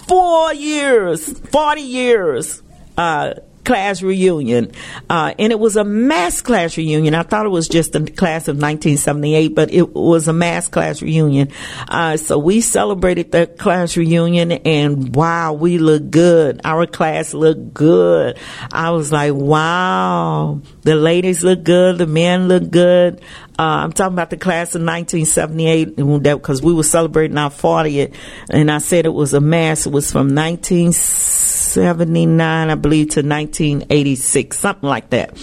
[0.07, 2.61] four years, 40 years,
[2.97, 3.33] uh,
[3.63, 4.71] class reunion.
[5.09, 7.15] Uh, and it was a mass class reunion.
[7.15, 11.01] I thought it was just the class of 1978, but it was a mass class
[11.01, 11.49] reunion.
[11.87, 16.61] Uh, so we celebrated the class reunion and wow, we look good.
[16.63, 18.37] Our class looked good.
[18.71, 21.97] I was like, wow, the ladies look good.
[21.97, 23.21] The men look good.
[23.57, 28.15] Uh, I'm talking about the class of 1978 because we were celebrating our 40th,
[28.49, 29.85] and I said it was a mass.
[29.85, 35.37] It was from 1979, I believe, to 1986, something like that.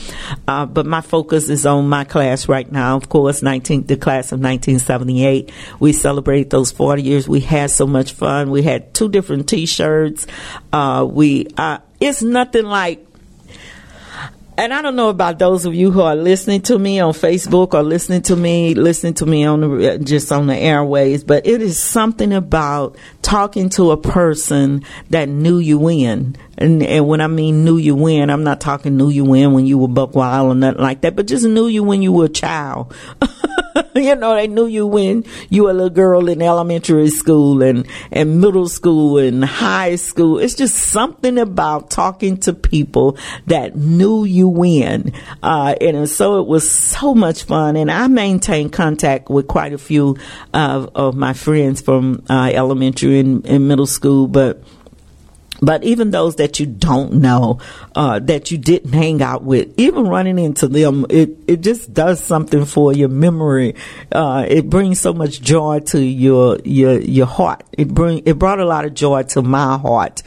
[0.49, 2.97] Uh, but my focus is on my class right now.
[2.97, 5.53] Of course, 19 the class of 1978.
[5.79, 7.29] We celebrated those 40 years.
[7.29, 8.51] We had so much fun.
[8.51, 10.27] We had two different T-shirts.
[10.73, 13.07] Uh, we uh, it's nothing like
[14.61, 17.73] and I don't know about those of you who are listening to me on Facebook
[17.73, 21.63] or listening to me, listening to me on the, just on the airways, but it
[21.63, 26.37] is something about talking to a person that knew you when.
[26.59, 29.65] And, and when I mean knew you when, I'm not talking knew you when when
[29.65, 32.27] you were buck wild or nothing like that, but just knew you when you were
[32.27, 32.95] a child.
[33.95, 37.87] you know, they knew you when you were a little girl in elementary school and,
[38.11, 40.39] and middle school and high school.
[40.39, 45.13] It's just something about talking to people that knew you when.
[45.43, 47.77] Uh, and so it was so much fun.
[47.77, 50.17] And I maintained contact with quite a few
[50.53, 54.63] of, of my friends from uh, elementary and, and middle school, but
[55.61, 57.59] but even those that you don't know,
[57.95, 62.23] uh, that you didn't hang out with, even running into them, it, it just does
[62.23, 63.75] something for your memory.
[64.11, 67.65] Uh, it brings so much joy to your, your, your heart.
[67.73, 70.23] It bring, it brought a lot of joy to my heart.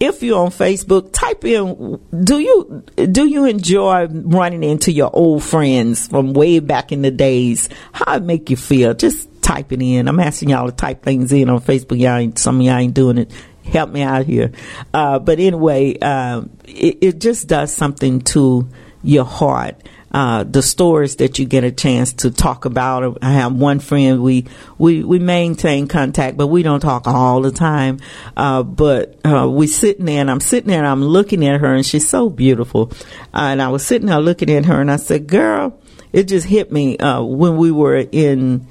[0.00, 5.42] If you're on Facebook, type in, do you, do you enjoy running into your old
[5.42, 7.68] friends from way back in the days?
[7.92, 8.94] How it make you feel?
[8.94, 10.06] Just type it in.
[10.06, 11.98] I'm asking y'all to type things in on Facebook.
[11.98, 13.32] Y'all ain't, some of y'all ain't doing it
[13.68, 14.52] help me out here.
[14.92, 18.68] Uh, but anyway, um, it, it, just does something to
[19.02, 19.76] your heart.
[20.10, 23.18] Uh, the stories that you get a chance to talk about.
[23.20, 24.46] I have one friend we
[24.78, 27.98] we we maintain contact, but we don't talk all the time.
[28.34, 31.74] Uh, but uh, we sitting there, and I'm sitting there, and I'm looking at her,
[31.74, 32.90] and she's so beautiful.
[33.34, 35.78] Uh, and I was sitting there looking at her, and I said, "Girl,"
[36.10, 38.66] it just hit me uh, when we were in.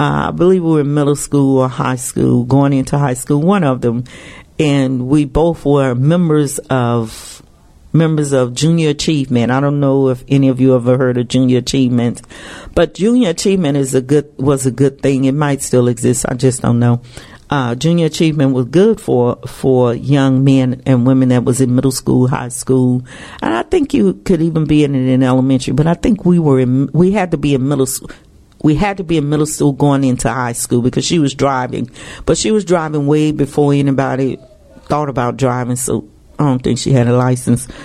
[0.00, 3.42] Uh, I believe we were in middle school or high school, going into high school,
[3.42, 4.04] one of them
[4.60, 7.42] and we both were members of
[7.94, 9.50] members of Junior Achievement.
[9.50, 12.20] I don't know if any of you ever heard of Junior Achievement,
[12.74, 15.24] but Junior Achievement is a good was a good thing.
[15.24, 16.26] It might still exist.
[16.28, 17.00] I just don't know.
[17.48, 21.90] Uh, junior achievement was good for for young men and women that was in middle
[21.90, 23.02] school, high school,
[23.42, 25.72] and I think you could even be in it in elementary.
[25.72, 27.86] But I think we were in, we had to be in middle
[28.62, 31.90] we had to be in middle school going into high school because she was driving,
[32.26, 34.38] but she was driving way before anybody
[34.82, 36.08] thought about driving, so
[36.38, 37.68] I don't think she had a license.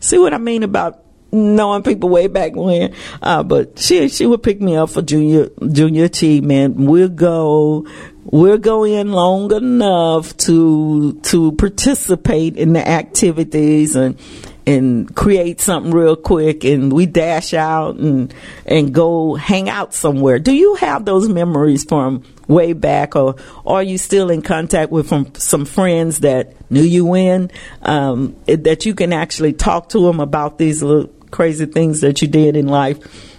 [0.00, 1.02] See what I mean about
[1.32, 2.94] knowing people way back when.
[3.22, 6.76] Uh, but she she would pick me up for junior junior achievement.
[6.76, 7.86] We'll go
[8.24, 14.18] we'll go in long enough to to participate in the activities and
[14.66, 18.32] and create something real quick and we dash out and
[18.66, 20.38] and go hang out somewhere.
[20.38, 23.36] Do you have those memories from way back or,
[23.66, 27.50] are you still in contact with from some friends that knew you when
[27.82, 32.28] um, that you can actually talk to them about these little crazy things that you
[32.28, 33.31] did in life?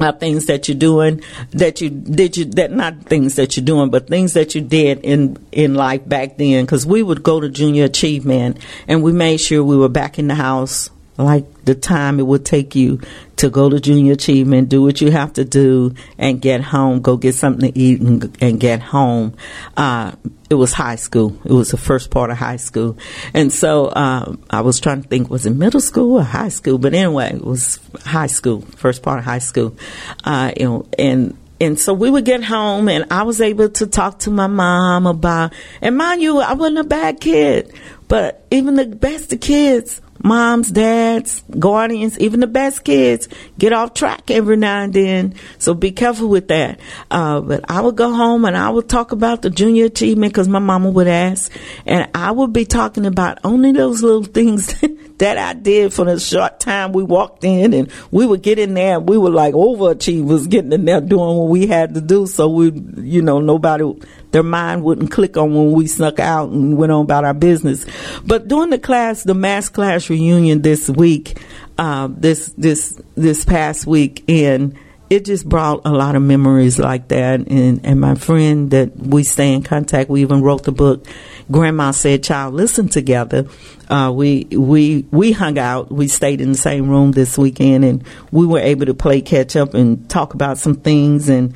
[0.00, 3.90] Uh, things that you're doing that you did you that not things that you're doing
[3.90, 6.64] but things that you did in in life back then.
[6.64, 10.28] Because we would go to junior achievement and we made sure we were back in
[10.28, 13.00] the house like the time it would take you
[13.36, 17.16] to go to junior achievement, do what you have to do, and get home, go
[17.16, 19.34] get something to eat, and, and get home.
[19.76, 20.12] Uh,
[20.48, 21.36] it was high school.
[21.44, 22.96] It was the first part of high school,
[23.34, 26.78] and so um, I was trying to think: was it middle school or high school?
[26.78, 29.76] But anyway, it was high school, first part of high school,
[30.24, 33.86] uh, you know, and and so we would get home and I was able to
[33.86, 35.52] talk to my mom about,
[35.82, 37.74] and mind you, I wasn't a bad kid,
[38.06, 43.94] but even the best of kids moms, dads, guardians, even the best kids get off
[43.94, 45.34] track every now and then.
[45.58, 46.80] So be careful with that.
[47.10, 50.48] Uh, but I would go home and I would talk about the junior achievement because
[50.48, 51.52] my mama would ask,
[51.86, 54.74] and I would be talking about only those little things
[55.18, 58.74] that I did for the short time we walked in, and we would get in
[58.74, 58.96] there.
[58.96, 62.26] and We were like overachievers, getting in there doing what we had to do.
[62.26, 63.92] So we, you know, nobody
[64.30, 67.86] their mind wouldn't click on when we snuck out and went on about our business.
[68.26, 71.40] But during the class, the mass class reunion this week,
[71.78, 74.76] uh, this this this past week, and
[75.10, 77.40] it just brought a lot of memories like that.
[77.48, 81.06] And and my friend that we stay in contact, we even wrote the book.
[81.50, 83.46] Grandma said, "Child, listen together."
[83.88, 85.90] Uh, we we we hung out.
[85.90, 89.56] We stayed in the same room this weekend, and we were able to play catch
[89.56, 91.54] up and talk about some things and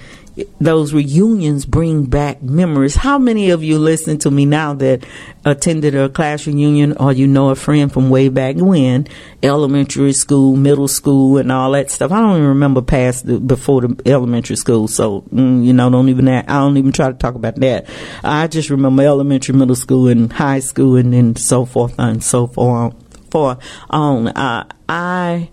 [0.60, 2.94] those reunions bring back memories.
[2.94, 5.04] How many of you listen to me now that
[5.44, 9.06] attended a class reunion or you know a friend from way back when,
[9.42, 12.12] elementary school, middle school, and all that stuff?
[12.12, 16.08] I don't even remember past the, before the elementary school, so mm, you know, don't
[16.08, 17.86] even I don't even try to talk about that.
[18.24, 22.46] I just remember elementary, middle school, and high school, and then so forth and so
[22.46, 22.94] forth.
[23.30, 23.58] For
[23.88, 25.50] on, uh, I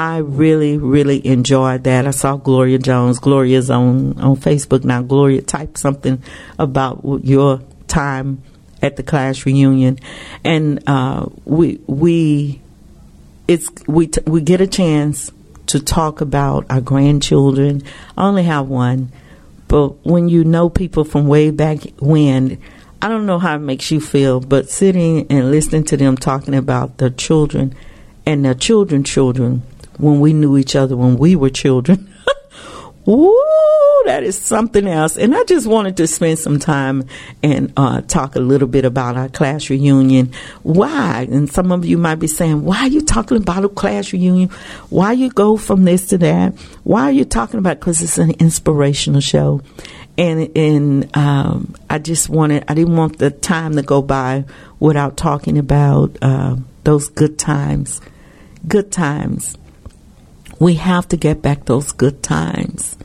[0.00, 2.06] I really, really enjoyed that.
[2.06, 3.18] I saw Gloria Jones.
[3.18, 5.02] Gloria's on, on Facebook now.
[5.02, 6.22] Gloria typed something
[6.58, 8.42] about your time
[8.80, 9.98] at the class reunion,
[10.42, 12.62] and uh, we we
[13.46, 15.32] it's we t- we get a chance
[15.66, 17.82] to talk about our grandchildren.
[18.16, 19.12] I only have one,
[19.68, 22.58] but when you know people from way back when,
[23.02, 26.54] I don't know how it makes you feel, but sitting and listening to them talking
[26.54, 27.74] about their children
[28.24, 29.62] and their children children
[30.00, 32.12] when we knew each other when we were children.
[33.06, 33.34] Woo,
[34.04, 35.16] that is something else.
[35.16, 37.06] And I just wanted to spend some time
[37.42, 40.32] and uh, talk a little bit about our class reunion.
[40.62, 41.26] Why?
[41.30, 44.50] And some of you might be saying, why are you talking about a class reunion?
[44.90, 46.54] Why you go from this to that?
[46.84, 47.80] Why are you talking about?
[47.80, 49.62] Because it's an inspirational show.
[50.18, 54.44] And, and um, I just wanted, I didn't want the time to go by
[54.78, 58.02] without talking about uh, those good times.
[58.68, 59.56] Good times
[60.60, 62.96] we have to get back those good times.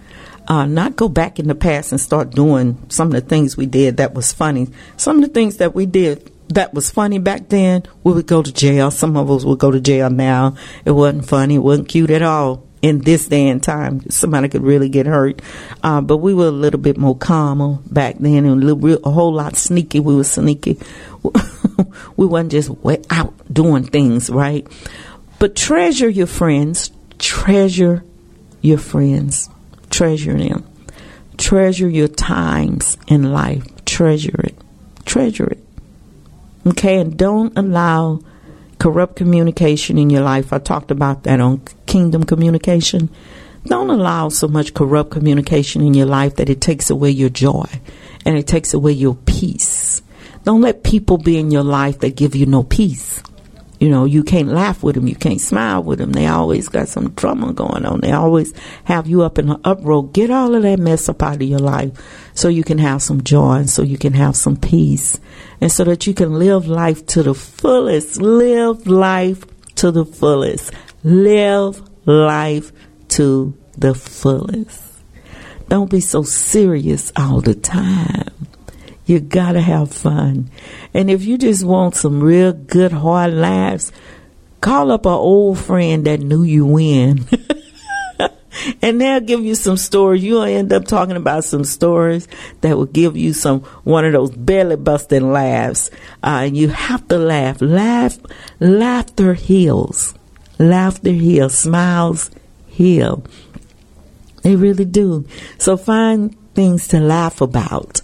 [0.48, 3.66] Uh, not go back in the past and start doing some of the things we
[3.66, 4.68] did that was funny.
[4.98, 8.44] Some of the things that we did that was funny back then, we would go
[8.44, 8.92] to jail.
[8.92, 10.56] Some of us would go to jail now.
[10.84, 11.56] It wasn't funny.
[11.56, 14.08] It wasn't cute at all in this day and time.
[14.12, 15.42] Somebody could really get hurt.
[15.82, 19.12] Uh, but we were a little bit more calmer back then and a, little, a
[19.12, 20.00] whole lot sneaky.
[20.00, 20.78] We were sneaky.
[22.18, 22.70] we weren't just
[23.10, 24.68] out doing things, right?
[25.40, 28.04] But treasure your friends treasure
[28.62, 29.50] your friends,
[29.90, 30.68] treasure them,
[31.38, 34.56] treasure your times in life, treasure it,
[35.06, 35.60] treasure it.
[36.68, 38.20] Okay, and don't allow
[38.80, 40.52] corrupt communication in your life.
[40.52, 43.10] I talked about that on Kingdom Communication.
[43.66, 47.66] Don't allow so much corrupt communication in your life that it takes away your joy
[48.26, 50.02] and it takes away your peace.
[50.44, 53.24] Don't let people be in your life that give you no peace.
[53.80, 55.08] You know, you can't laugh with them.
[55.08, 56.14] You can't smile with them.
[56.14, 58.02] They always got some drama going on.
[58.02, 58.54] They always
[58.86, 60.08] have you up in an uproar.
[60.10, 61.92] Get all of that mess up out of your life
[62.34, 65.20] so you can have some joy and so you can have some peace
[65.60, 68.22] and so that you can live life to the fullest.
[68.22, 69.44] Live life
[69.76, 70.72] to the fullest.
[71.04, 72.72] Live life
[73.10, 74.84] to the fullest.
[75.68, 78.48] Don't be so serious all the time.
[79.06, 80.50] You gotta have fun.
[80.96, 83.92] And if you just want some real good hard laughs,
[84.62, 87.28] call up an old friend that knew you when.
[88.82, 90.24] and they'll give you some stories.
[90.24, 92.30] You'll end up talking about some stories
[92.62, 95.92] that will give you some one of those belly busting laughs.
[96.24, 97.62] Uh, and you have to laugh.
[97.62, 98.18] Laugh
[98.62, 100.16] laughter heals.
[100.60, 101.58] Laughter heals.
[101.58, 102.32] Smiles
[102.68, 103.22] heal.
[104.44, 105.28] They really do.
[105.58, 108.00] So find things to laugh about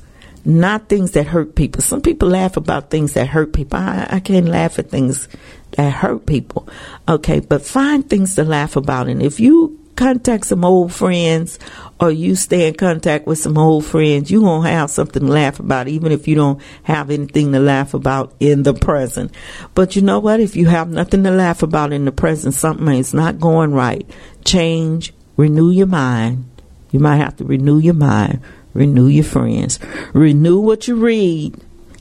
[0.45, 1.81] not things that hurt people.
[1.81, 3.79] Some people laugh about things that hurt people.
[3.79, 5.27] I, I can't laugh at things
[5.71, 6.67] that hurt people.
[7.07, 9.07] Okay, but find things to laugh about.
[9.07, 11.59] And if you contact some old friends
[11.99, 15.31] or you stay in contact with some old friends, you're going to have something to
[15.31, 19.31] laugh about, even if you don't have anything to laugh about in the present.
[19.75, 20.39] But you know what?
[20.39, 24.09] If you have nothing to laugh about in the present, something is not going right.
[24.43, 26.45] Change, renew your mind.
[26.91, 28.41] You might have to renew your mind,
[28.73, 29.79] renew your friends,
[30.13, 31.55] renew what you read.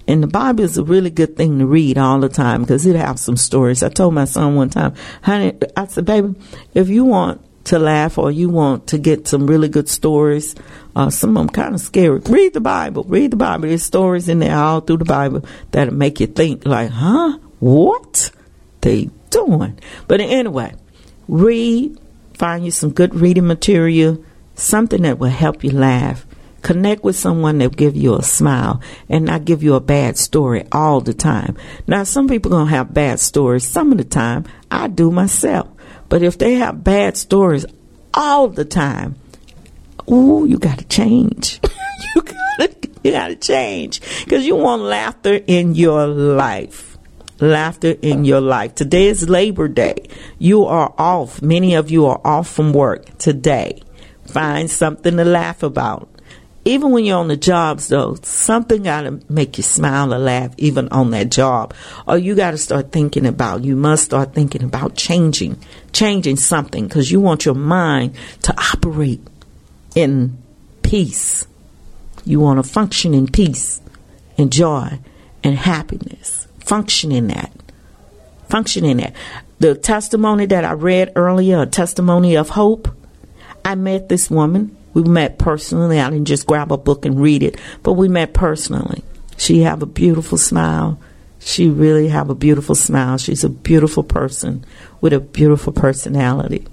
[0.09, 2.97] And the Bible is a really good thing to read all the time because it
[2.97, 3.83] has some stories.
[3.83, 6.35] I told my son one time, honey, I said, baby,
[6.75, 10.57] if you want to laugh or you want to get some really good stories,
[10.97, 12.19] uh, some of them kind of scary.
[12.19, 13.05] Read the Bible.
[13.05, 13.69] Read the Bible.
[13.69, 17.39] There's stories in there all through the Bible that'll make you think like, huh?
[17.61, 18.33] What
[18.81, 19.79] they doing?
[20.09, 20.75] But anyway,
[21.29, 21.99] read,
[22.35, 26.27] find you some good reading material, something that will help you laugh.
[26.63, 30.65] Connect with someone that give you a smile and not give you a bad story
[30.73, 31.57] all the time.
[31.87, 33.65] Now, some people gonna have bad stories.
[33.65, 35.69] Some of the time, I do myself.
[36.09, 37.65] But if they have bad stories
[38.13, 39.15] all the time,
[40.11, 41.61] ooh, you got to change.
[42.15, 46.99] you got to you got to change because you want laughter in your life.
[47.41, 48.75] Laughter in your life.
[48.75, 50.09] Today is Labor Day.
[50.39, 51.41] You are off.
[51.41, 53.83] Many of you are off from work today.
[54.27, 56.20] Find something to laugh about
[56.65, 60.55] even when you're on the jobs though, something got to make you smile or laugh
[60.59, 61.75] even on that job.
[62.07, 66.87] Or you got to start thinking about, you must start thinking about changing, changing something
[66.87, 69.27] because you want your mind to operate
[69.95, 70.37] in
[70.83, 71.47] peace.
[72.25, 73.81] You want to function in peace
[74.37, 74.99] and joy
[75.43, 76.47] and happiness.
[76.61, 77.53] Function in that.
[78.49, 79.15] Function in that.
[79.61, 82.89] The testimony that I read earlier, a testimony of hope,
[83.65, 86.01] I met this woman we met personally.
[86.01, 89.03] I didn't just grab a book and read it, but we met personally.
[89.37, 90.99] She have a beautiful smile.
[91.39, 93.17] She really have a beautiful smile.
[93.17, 94.65] She's a beautiful person
[95.01, 96.67] with a beautiful personality.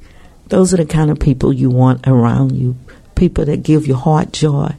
[0.47, 2.75] Those are the kind of people you want around you.
[3.15, 4.75] People that give you heart joy,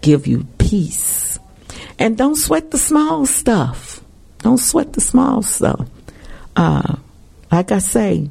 [0.00, 1.38] give you peace.
[1.98, 4.00] And don't sweat the small stuff.
[4.38, 5.88] Don't sweat the small stuff.
[6.54, 6.96] Uh,
[7.50, 8.30] like I say,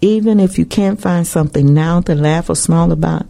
[0.00, 3.26] even if you can't find something now to laugh or smile about,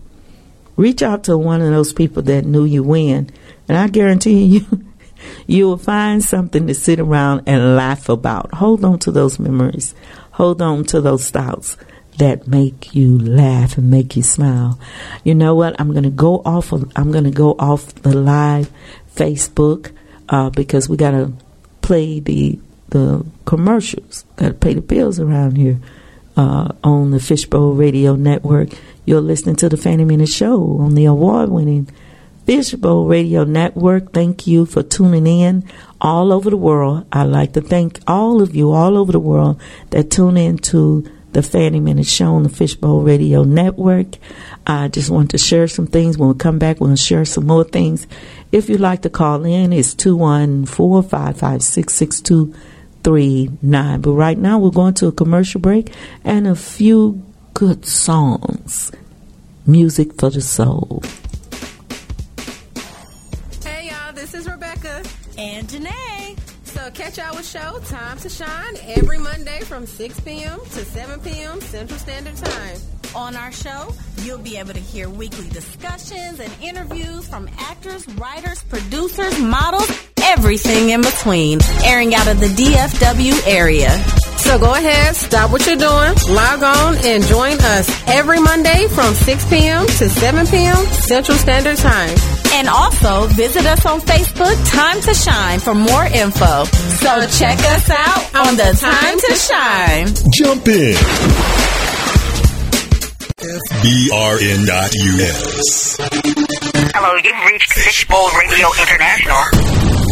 [0.77, 3.31] reach out to one of those people that knew you when,
[3.69, 4.85] and I guarantee you,
[5.47, 8.55] you will find something to sit around and laugh about.
[8.55, 9.95] Hold on to those memories.
[10.33, 11.77] Hold on to those thoughts
[12.19, 14.79] that make you laugh and make you smile.
[15.25, 15.79] You know what?
[15.81, 16.73] I'm going to go off.
[16.73, 18.71] Of, I'm going to go off the live
[19.15, 19.93] Facebook
[20.29, 21.33] uh, because we got to
[21.83, 22.59] play the
[22.89, 24.25] the commercials.
[24.37, 25.79] Got to pay the bills around here
[26.37, 28.71] uh, on the Fishbowl Radio Network.
[29.05, 31.89] You're listening to the Fanny Minnitt Show on the award winning
[32.45, 34.13] Fishbowl Radio Network.
[34.13, 35.65] Thank you for tuning in
[36.01, 37.07] all over the world.
[37.13, 39.61] I'd like to thank all of you all over the world
[39.91, 44.17] that tune in to the Fanny Minnitt Show on the Fishbowl Radio Network.
[44.67, 46.17] I just want to share some things.
[46.17, 48.07] When we come back, we'll share some more things.
[48.53, 52.23] If you'd like to call in, it's 214 556
[53.07, 54.01] 6239.
[54.01, 55.93] But right now, we're going to a commercial break
[56.25, 57.23] and a few
[57.55, 58.91] good songs.
[59.65, 61.03] Music for the soul.
[63.65, 65.05] Hey y'all, this is Rebecca
[65.39, 66.37] and Janae.
[66.65, 70.59] So catch our show Time to Shine every Monday from 6 p.m.
[70.61, 71.61] to 7 p.m.
[71.61, 72.96] Central Standard Time.
[73.17, 78.63] On our show, you'll be able to hear weekly discussions and interviews from actors, writers,
[78.65, 79.91] producers, models,
[80.23, 83.89] everything in between, airing out of the DFW area.
[84.37, 89.15] So go ahead, stop what you're doing, log on, and join us every Monday from
[89.15, 89.87] 6 p.m.
[89.87, 90.77] to 7 p.m.
[90.77, 92.15] Central Standard Time.
[92.53, 96.65] And also visit us on Facebook, Time to Shine, for more info.
[96.65, 100.07] So check us out on the Time to Shine.
[100.35, 101.96] Jump in.
[103.47, 105.39] FBRN.US.
[106.91, 109.39] Hello, you've reached Fishbowl Radio International.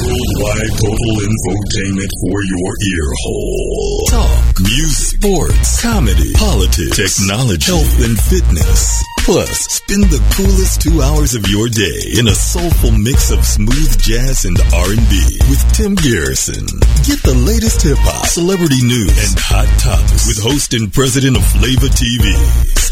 [0.06, 4.06] Worldwide total infotainment for your ear hole.
[4.06, 9.02] Talk, music, sports, comedy, politics, technology, health and fitness.
[9.24, 13.98] Plus, spend the coolest two hours of your day in a soulful mix of smooth
[13.98, 16.62] jazz and R&B with Tim Garrison.
[17.08, 21.44] Get the latest hip hop, celebrity news, and hot topics with host and president of
[21.56, 22.36] Flavor TV,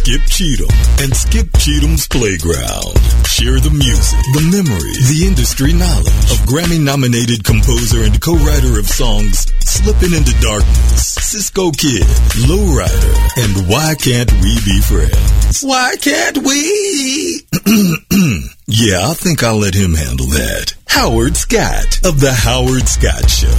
[0.03, 2.99] Skip Cheatham, and Skip Cheatham's Playground.
[3.23, 9.47] Share the music, the memories, the industry knowledge of Grammy-nominated composer and co-writer of songs
[9.63, 12.03] Slipping into Darkness, Cisco Kid,
[12.51, 13.15] Lowrider,
[13.47, 15.63] and Why Can't We Be Friends?
[15.63, 17.47] Why can't we?
[18.67, 20.75] yeah, I think I'll let him handle that.
[20.89, 23.55] Howard Scott of The Howard Scott Show.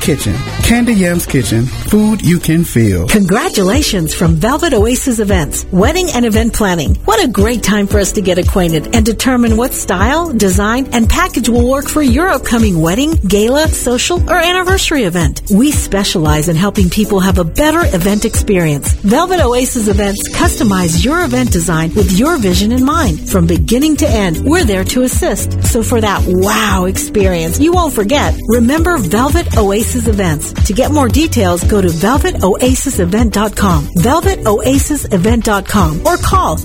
[0.02, 0.34] Kitchen.
[0.64, 3.06] Kandi Yamz Kitchen, food you can feel.
[3.08, 6.96] Congratulations from Velvet Oasis Events, wedding and event planning.
[7.06, 11.10] What a great time for us to get acquainted and determine what style, design, and
[11.10, 15.42] package will work for your upcoming wedding, gala, social, or anniversary event.
[15.52, 18.94] We specialize in helping people have a better event experience.
[18.94, 23.30] Velvet Oasis Events customize your event design with your vision in mind.
[23.30, 25.64] From beginning to end, we're there to assist.
[25.64, 30.54] So for that wow experience you won't forget, remember Velvet Oasis Events.
[30.68, 36.58] To get more details, go to velvetoasisevent.com, velvetoasisevent.com, or call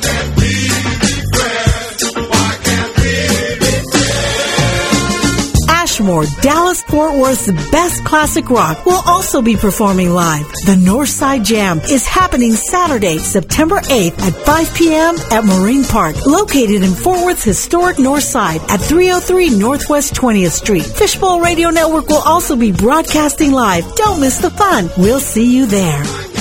[6.06, 10.46] Dallas Fort Worth's best classic rock, will also be performing live.
[10.64, 15.16] The Northside Jam is happening Saturday, September 8th at 5 p.m.
[15.32, 20.84] at Marine Park, located in Fort Worth's historic North Side at 303 Northwest 20th Street.
[20.86, 23.84] Fishbowl Radio Network will also be broadcasting live.
[23.96, 24.88] Don't miss the fun.
[24.96, 26.35] We'll see you there.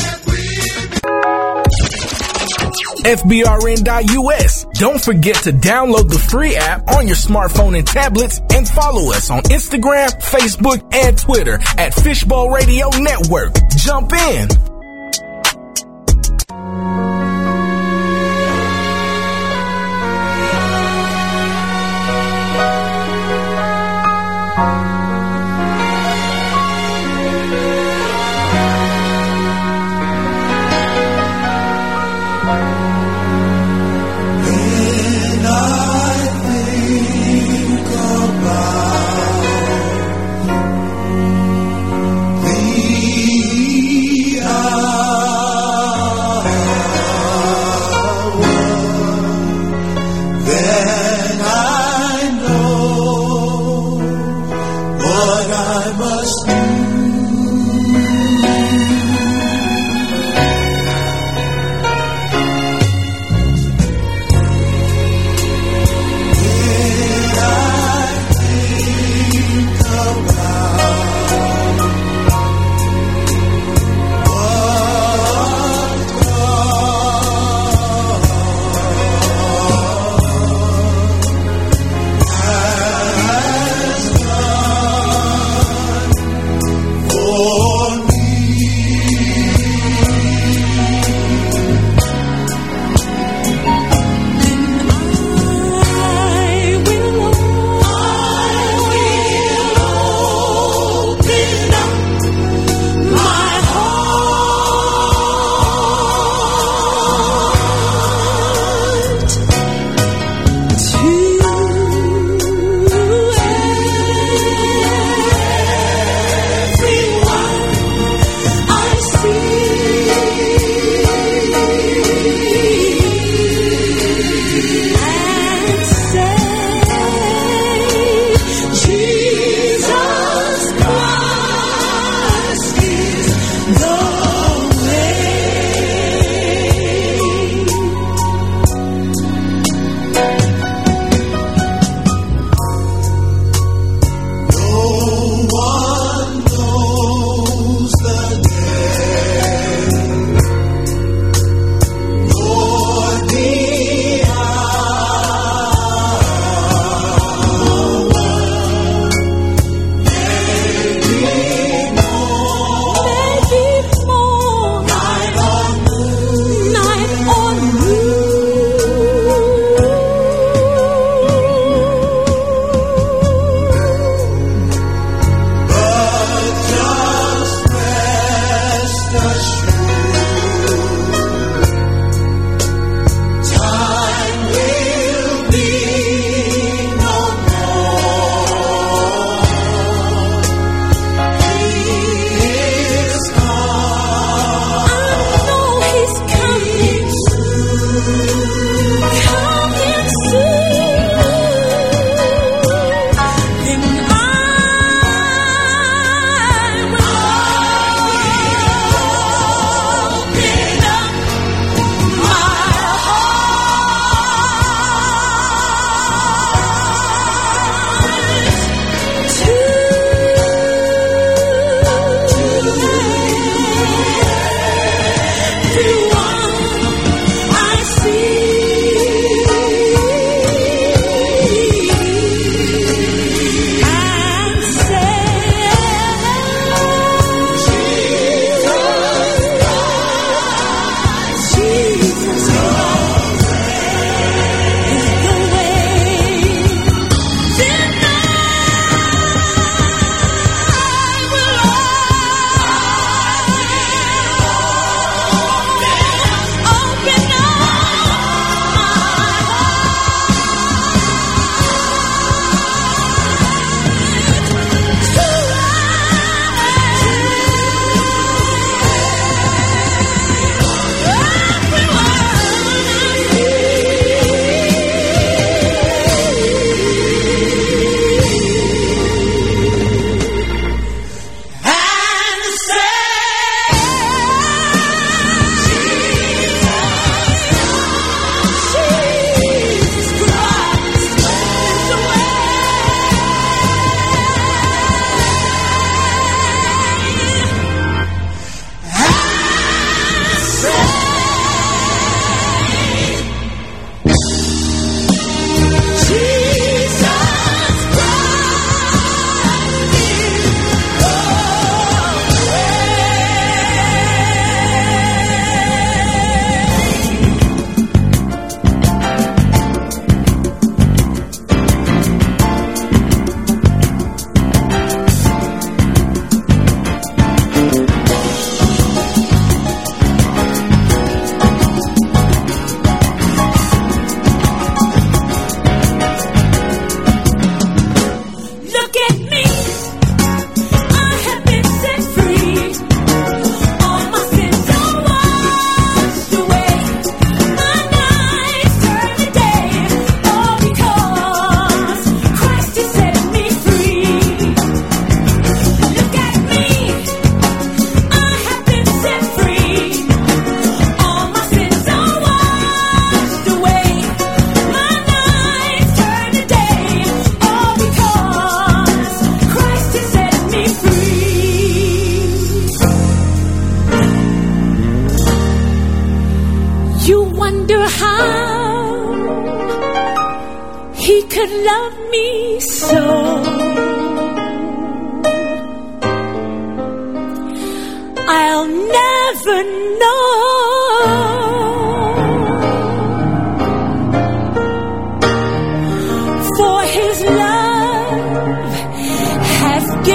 [3.06, 4.66] FBRN.US.
[4.80, 9.30] Don't forget to download the free app on your smartphone and tablets and follow us
[9.30, 13.54] on Instagram, Facebook, and Twitter at Fishbowl Radio Network.
[13.78, 14.65] Jump in.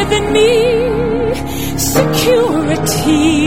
[0.01, 1.35] Given me
[1.77, 3.40] security.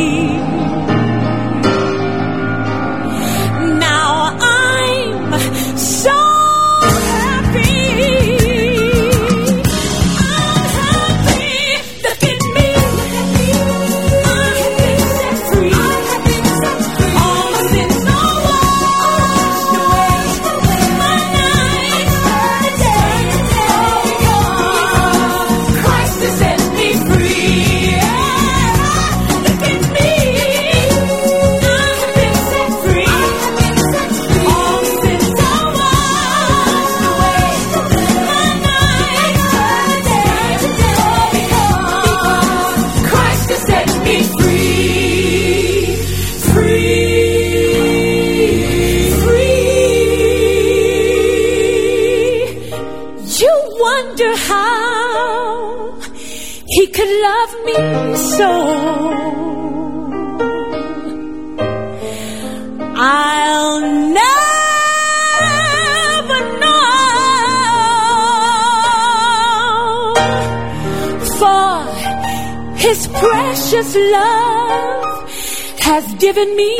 [76.03, 76.77] Has given me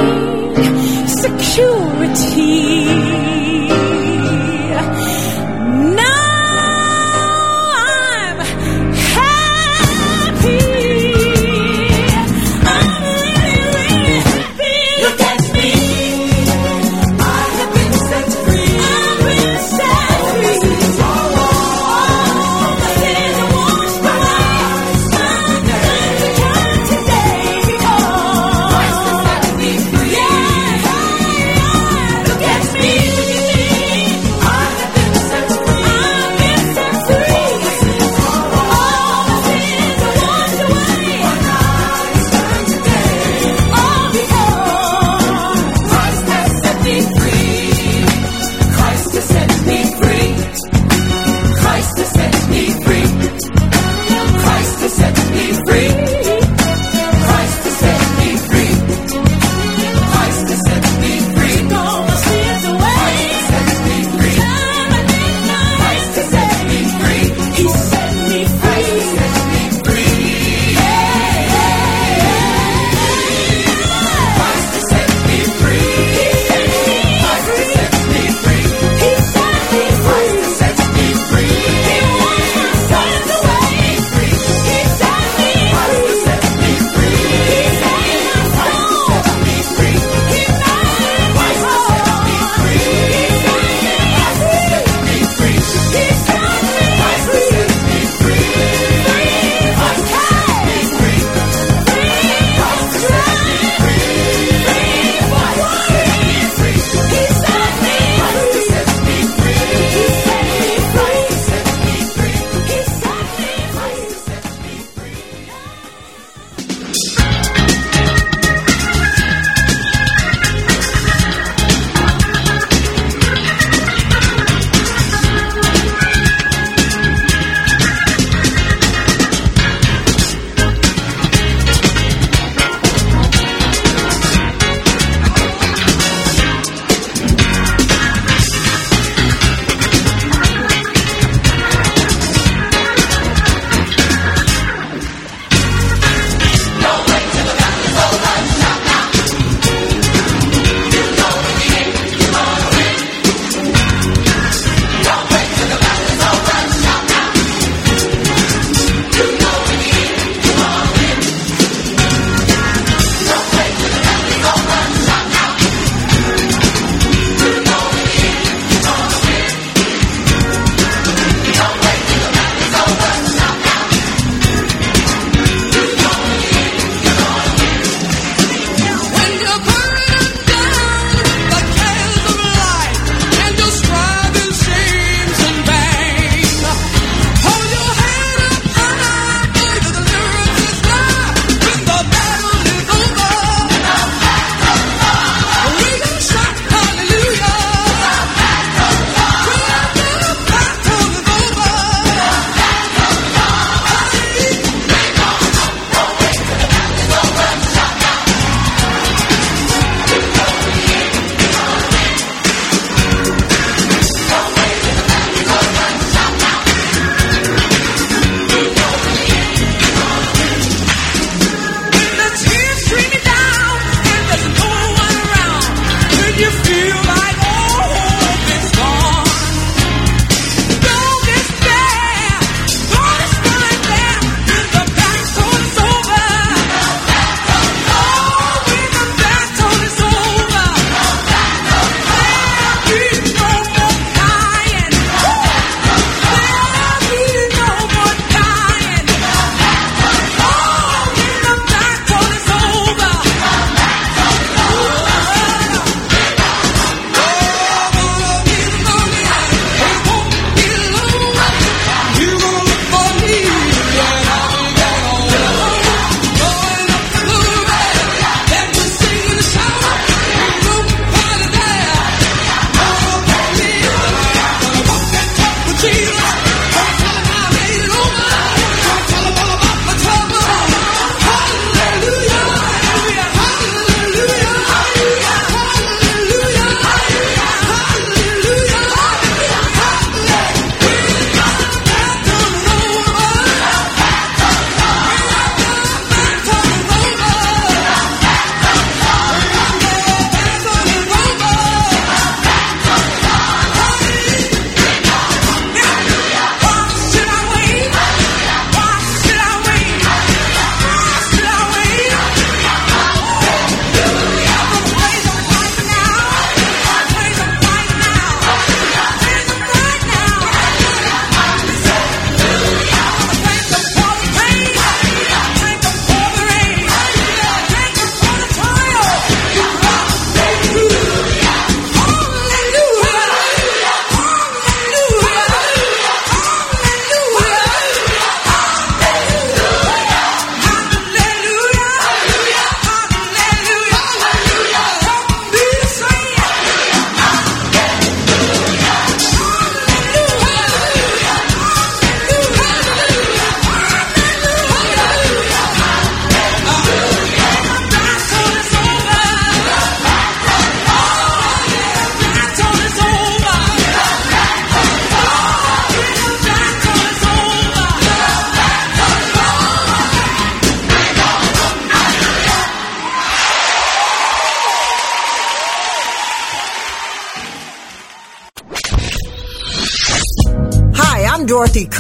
[1.07, 3.02] security.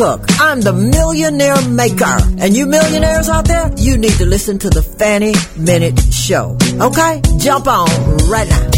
[0.03, 0.25] Cook.
[0.31, 2.17] I'm the millionaire maker.
[2.43, 6.57] And you millionaires out there, you need to listen to the Fanny Minnitt Show.
[6.87, 7.21] Okay?
[7.39, 7.87] Jump on
[8.27, 8.69] right now.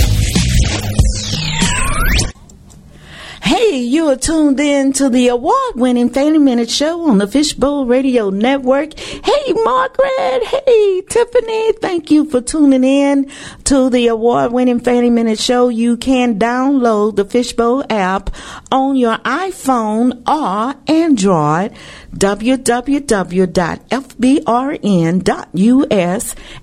[3.41, 7.87] Hey, you are tuned in to the award winning Fanny Minnitt Show on the Fishbowl
[7.87, 8.93] Radio Network.
[9.25, 10.43] Hey, Margaret.
[10.43, 11.71] Hey, Tiffany.
[11.73, 13.31] Thank you for tuning in
[13.63, 15.69] to the award winning Fanny Minnitt Show.
[15.69, 18.29] You can download the Fishbowl app
[18.71, 21.73] on your iPhone or Android
[22.15, 22.75] www.fbrn.us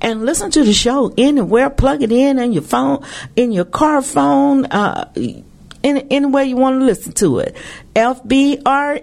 [0.01, 1.69] and listen to the show anywhere.
[1.69, 5.13] Plug it in on your phone, in your car phone, uh,
[5.85, 7.57] any, any way you want to listen to it.
[7.95, 9.03] FBRN.us.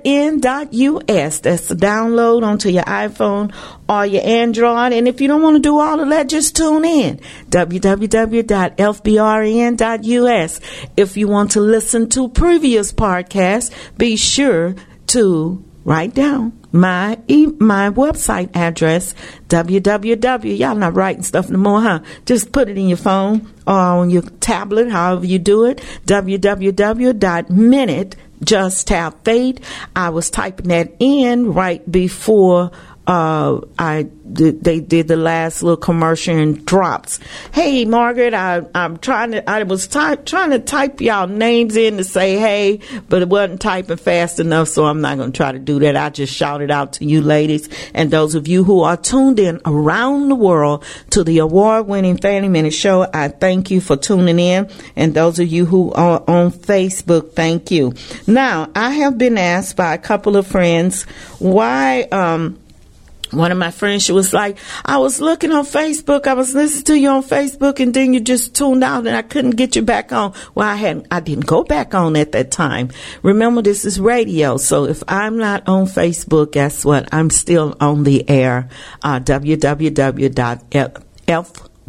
[1.40, 3.54] That's the download onto your iPhone
[3.88, 4.94] or your Android.
[4.94, 7.20] And if you don't want to do all of that, just tune in.
[7.50, 8.50] www.fbrn.us.
[10.98, 14.76] If you want to listen to previous podcasts, be sure
[15.08, 19.16] to write down my e- my website address
[19.48, 22.00] www y'all not writing stuff no more huh?
[22.26, 25.80] Just put it in your phone or on your tablet however you do it.
[26.06, 27.36] Www.minute
[28.44, 29.60] just have faith.
[29.96, 32.72] I was typing that in right before
[33.10, 37.20] uh, I did, they did the last little commercial and drops.
[37.52, 41.98] Hey, Margaret, I, I'm trying to, I was ty- trying to type y'all names in
[41.98, 45.52] to say hey, but it wasn't typing fast enough, so I'm not going to try
[45.52, 45.98] to do that.
[45.98, 49.60] I just shouted out to you ladies and those of you who are tuned in
[49.66, 53.08] around the world to the award winning Fanny Minnitt Show.
[53.12, 54.70] I thank you for tuning in.
[54.96, 57.96] And those of you who are on Facebook, thank you.
[58.28, 61.06] Now, I have been asked by a couple of friends
[61.40, 62.60] why, um,
[63.32, 66.84] one of my friends, she was like, I was looking on Facebook, I was listening
[66.86, 69.82] to you on Facebook, and then you just tuned out and I couldn't get you
[69.82, 70.34] back on.
[70.56, 72.90] Well, I hadn't, I didn't go back on at that time.
[73.22, 77.08] Remember, this is radio, so if I'm not on Facebook, guess what?
[77.14, 78.70] I'm still on the air.
[79.04, 81.00] Uh, www.f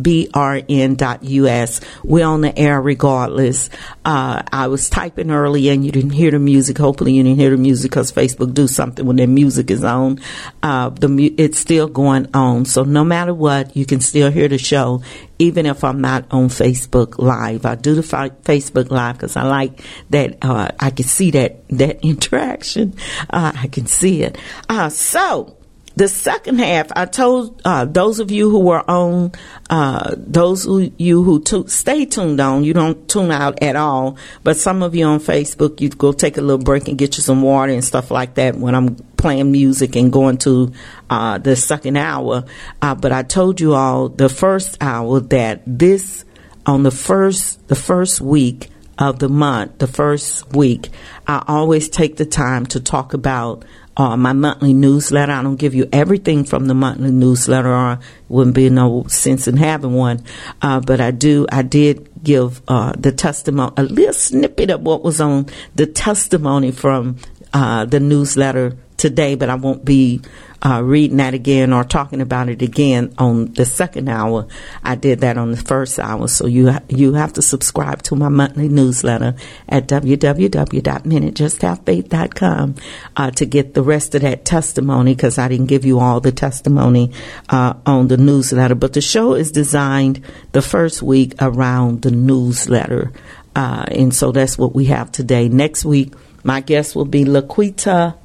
[0.03, 1.81] brn.us.
[2.05, 3.71] We're on the air regardless.
[4.05, 6.79] Uh, I was typing earlier and you didn't hear the music.
[6.79, 10.21] Hopefully you didn't hear the music because Facebook do something when their music is on.
[10.63, 12.65] Uh, the mu- it's still going on.
[12.65, 15.03] So no matter what, you can still hear the show
[15.41, 17.65] even if I'm not on Facebook Live.
[17.65, 20.37] I do the fi- Facebook Live because I like that.
[20.43, 22.95] Uh, I can see that that interaction.
[23.29, 24.37] Uh, I can see it.
[24.69, 25.57] Uh, so
[25.97, 29.33] the second half, I told uh, those of you who were on,
[29.69, 34.17] uh, those who, you who tu- stay tuned on, you don't tune out at all.
[34.45, 37.23] But some of you on Facebook, you go take a little break and get you
[37.23, 40.73] some water and stuff like that when I'm playing music and going to
[41.11, 42.45] uh, the second hour.
[42.81, 46.25] Uh, but I told you all the first hour that this
[46.67, 50.91] on the first the first week of the month, the first week,
[51.27, 53.65] I always take the time to talk about
[53.97, 55.33] uh, my monthly newsletter.
[55.33, 57.99] I don't give you everything from the monthly newsletter, or
[58.29, 60.25] wouldn't be no sense in having one.
[60.63, 61.47] Uh, but I do.
[61.51, 66.71] I did give uh, the testimony, a little snippet of what was on the testimony
[66.71, 67.17] from
[67.53, 69.35] uh, the newsletter today.
[69.35, 70.21] But I won't be
[70.63, 74.47] uh, reading that again or talking about it again on the second hour.
[74.83, 78.15] I did that on the first hour, so you ha- you have to subscribe to
[78.15, 79.35] my monthly newsletter
[79.69, 82.75] at www.minutejusthavefaith.com
[83.17, 86.31] uh, to get the rest of that testimony because I didn't give you all the
[86.33, 87.13] testimony
[87.49, 88.75] uh, on the newsletter.
[88.75, 90.23] But the show is designed
[90.53, 93.13] the first week around the newsletter,
[93.57, 95.49] uh, and so that's what we have today.
[95.49, 96.13] Next week,
[96.45, 98.17] my guest will be Laquita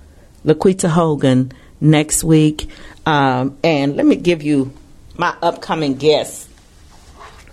[0.45, 1.51] Laquita Hogan
[1.85, 2.69] next week.
[3.05, 4.73] Um, and let me give you
[5.17, 6.49] my upcoming guests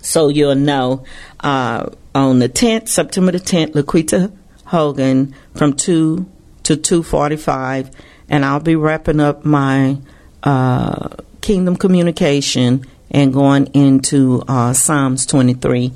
[0.03, 1.05] so you'll know.
[1.39, 4.31] Uh, on the 10th, September the 10th, Laquita
[4.65, 6.29] Hogan from 2
[6.63, 7.91] to 2.45.
[8.29, 9.97] And I'll be wrapping up my
[10.43, 11.09] uh,
[11.41, 15.93] Kingdom Communication and going into uh, Psalms 23.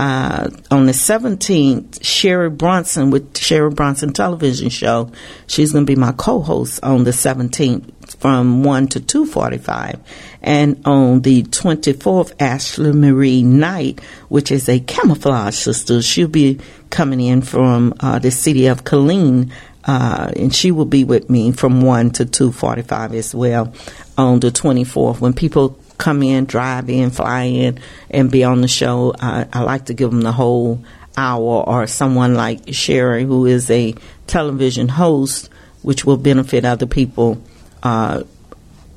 [0.00, 5.12] Uh, on the 17th, Sherry Bronson with Sherry Bronson Television Show.
[5.46, 10.00] She's going to be my co-host on the 17th from 1 to 2.45.
[10.40, 14.00] And on the 24th, Ashley Marie Knight,
[14.30, 19.52] which is a camouflage sister, she'll be coming in from uh, the city of Killeen,
[19.84, 23.74] uh, and she will be with me from 1 to 2.45 as well
[24.16, 25.20] on the 24th.
[25.20, 27.78] When people come in, drive in, fly in,
[28.10, 30.82] and be on the show, I, I like to give them the whole
[31.16, 33.94] hour or someone like Sherry, who is a
[34.26, 35.50] television host,
[35.82, 37.40] which will benefit other people
[37.82, 38.22] uh,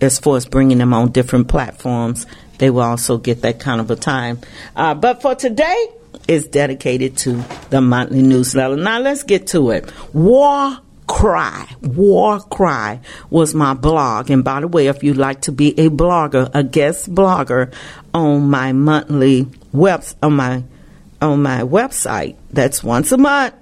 [0.01, 2.25] as far as bringing them on different platforms.
[2.57, 4.39] They will also get that kind of a time.
[4.75, 5.87] Uh, but for today,
[6.27, 8.77] it's dedicated to the monthly newsletter.
[8.77, 9.91] Now let's get to it.
[10.13, 10.79] War
[11.13, 12.99] Cry, War Cry
[13.29, 14.31] was my blog.
[14.31, 17.71] And by the way, if you'd like to be a blogger, a guest blogger
[18.15, 20.63] on my monthly webs on my
[21.21, 23.53] on my website, that's once a month.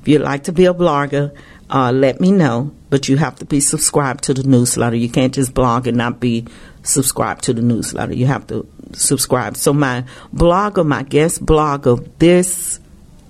[0.00, 1.36] If you'd like to be a blogger,
[1.68, 2.72] uh, let me know.
[2.88, 4.96] But you have to be subscribed to the newsletter.
[4.96, 6.46] You can't just blog and not be
[6.82, 8.14] subscribed to the newsletter.
[8.14, 9.58] You have to subscribe.
[9.58, 10.04] So my
[10.34, 12.80] blogger, my guest blogger this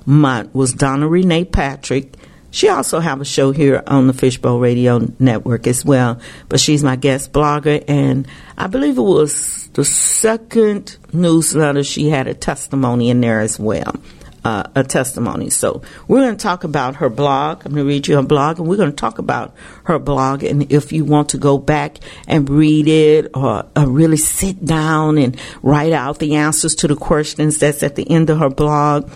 [0.06, 2.14] month was Donna Renee Patrick.
[2.56, 6.18] She also have a show here on the Fishbowl Radio Network as well,
[6.48, 8.26] but she's my guest blogger, and
[8.56, 13.96] I believe it was the second newsletter she had a testimony in there as well.
[14.42, 15.50] Uh, a testimony.
[15.50, 17.66] So we're going to talk about her blog.
[17.66, 19.54] I'm going to read you her blog, and we're going to talk about
[19.84, 20.42] her blog.
[20.42, 25.18] And if you want to go back and read it, or uh, really sit down
[25.18, 29.10] and write out the answers to the questions that's at the end of her blog,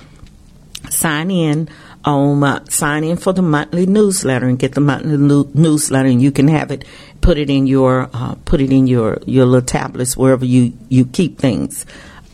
[0.90, 1.68] sign in
[2.04, 6.32] on uh, sign in for the monthly newsletter and get the monthly newsletter and you
[6.32, 6.84] can have it
[7.20, 11.04] put it in your uh, put it in your your little tablets wherever you you
[11.04, 11.84] keep things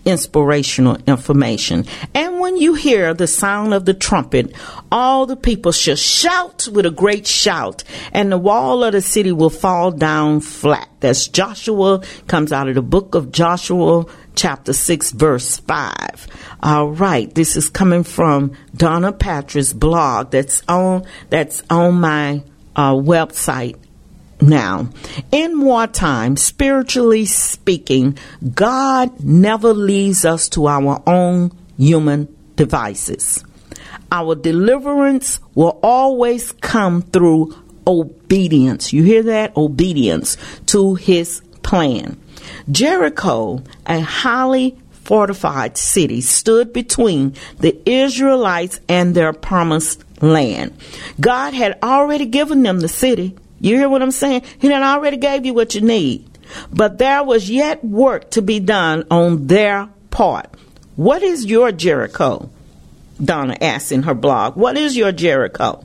[0.06, 1.84] inspirational information.
[2.14, 4.54] And when you hear the sound of the trumpet
[4.90, 9.32] all the people shall shout with a great shout and the wall of the city
[9.32, 10.88] will fall down flat.
[11.00, 16.26] That's joshua comes out of the book of joshua chapter 6 verse 5
[16.62, 22.42] all right this is coming from donna patrick's blog that's on that's on my
[22.76, 23.76] uh, website
[24.40, 24.88] now,
[25.32, 28.18] in wartime, spiritually speaking,
[28.54, 33.44] God never leaves us to our own human devices.
[34.12, 37.56] Our deliverance will always come through
[37.86, 38.92] obedience.
[38.92, 39.56] You hear that?
[39.56, 40.36] Obedience
[40.66, 42.20] to his plan.
[42.70, 50.76] Jericho, a highly fortified city, stood between the Israelites and their promised land.
[51.20, 53.36] God had already given them the city.
[53.60, 54.42] You hear what I'm saying?
[54.58, 56.28] He done already gave you what you need.
[56.72, 60.48] But there was yet work to be done on their part.
[60.96, 62.50] What is your Jericho?
[63.22, 64.56] Donna asks in her blog.
[64.56, 65.84] What is your Jericho?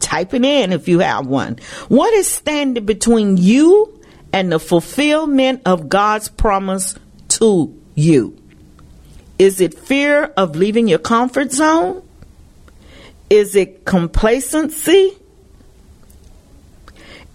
[0.00, 1.58] Type it in if you have one.
[1.88, 4.00] What is standing between you
[4.32, 6.94] and the fulfillment of God's promise
[7.28, 8.36] to you?
[9.38, 12.02] Is it fear of leaving your comfort zone?
[13.28, 15.16] Is it complacency?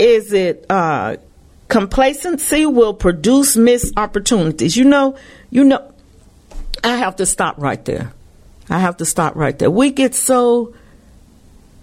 [0.01, 1.17] Is it uh,
[1.67, 4.75] complacency will produce missed opportunities?
[4.75, 5.15] You know,
[5.51, 5.93] you know,
[6.83, 8.11] I have to stop right there.
[8.67, 9.69] I have to stop right there.
[9.69, 10.73] We get so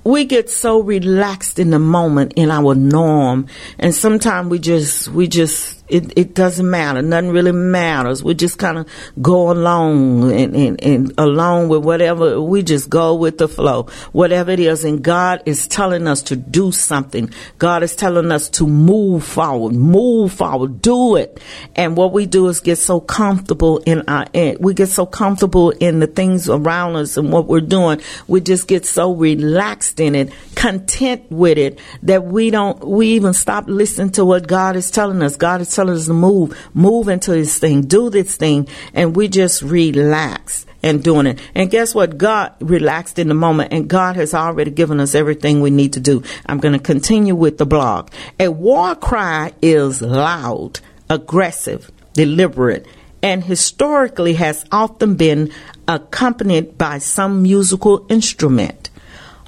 [0.03, 3.47] we get so relaxed in the moment in our norm
[3.79, 7.03] and sometimes we just we just it, it doesn't matter.
[7.03, 8.23] Nothing really matters.
[8.23, 8.89] We just kind of
[9.21, 13.85] go along and, and, and along with whatever we just go with the flow.
[14.13, 17.33] Whatever it is and god is telling us to do something.
[17.59, 21.41] God is telling us to move forward move forward do it.
[21.75, 25.71] And what we do is get so comfortable in our eh, we get so comfortable
[25.71, 28.01] in the things around us and what we're doing.
[28.27, 33.33] We just get so relaxed in it content with it that we don't we even
[33.33, 35.37] stop listening to what god is telling us.
[35.37, 39.29] God is telling us to move move into this thing do this thing and we
[39.29, 41.41] just relax and doing it.
[41.55, 42.19] And guess what?
[42.19, 46.01] God relaxed in the moment and God has already given us everything we need to
[46.01, 46.23] do.
[46.47, 48.11] I'm going to continue with the blog.
[48.39, 50.81] A war cry is loud,
[51.11, 52.87] aggressive, deliberate,
[53.23, 55.53] and historically has often been
[55.87, 58.91] accompanied by some musical instrument,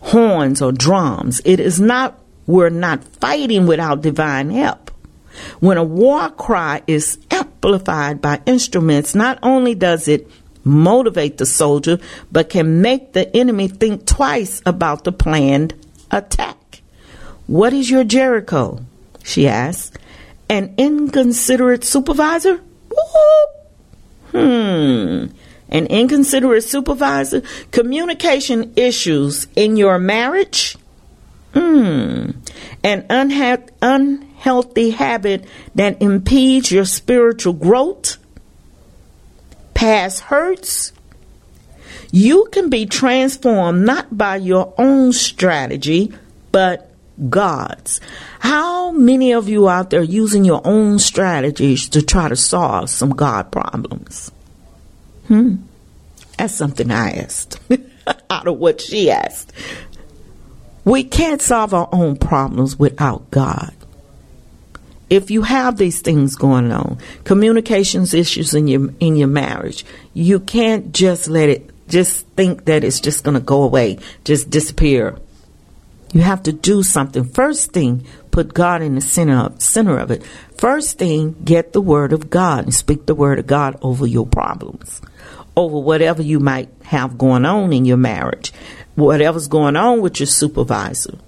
[0.02, 1.40] horns or drums.
[1.44, 4.89] It is not, we're not fighting without divine help.
[5.60, 10.30] When a war cry is amplified by instruments, not only does it
[10.64, 11.98] motivate the soldier,
[12.30, 15.74] but can make the enemy think twice about the planned
[16.10, 16.82] attack.
[17.46, 18.80] What is your Jericho?
[19.24, 19.98] She asked.
[20.48, 22.60] An inconsiderate supervisor?
[24.32, 25.26] Hmm.
[25.68, 27.42] An inconsiderate supervisor?
[27.70, 30.76] Communication issues in your marriage?
[31.54, 32.30] Hmm.
[32.82, 33.68] An unha-
[34.40, 35.44] unhealthy habit
[35.74, 38.16] that impedes your spiritual growth?
[39.74, 40.92] Past hurts?
[42.10, 46.12] You can be transformed not by your own strategy,
[46.50, 46.90] but
[47.28, 48.00] God's.
[48.40, 53.10] How many of you out there using your own strategies to try to solve some
[53.10, 54.32] God problems?
[55.28, 55.56] Hmm.
[56.38, 57.60] That's something I asked
[58.30, 59.52] out of what she asked.
[60.84, 63.74] We can't solve our own problems without God.
[65.10, 69.84] If you have these things going on, communications issues in your in your marriage,
[70.14, 74.48] you can't just let it just think that it's just going to go away, just
[74.48, 75.18] disappear.
[76.12, 77.24] You have to do something.
[77.24, 80.24] First thing, put God in the center of, center of it.
[80.56, 84.26] First thing, get the word of God and speak the word of God over your
[84.26, 85.00] problems,
[85.56, 88.52] over whatever you might have going on in your marriage,
[88.94, 91.18] whatever's going on with your supervisor.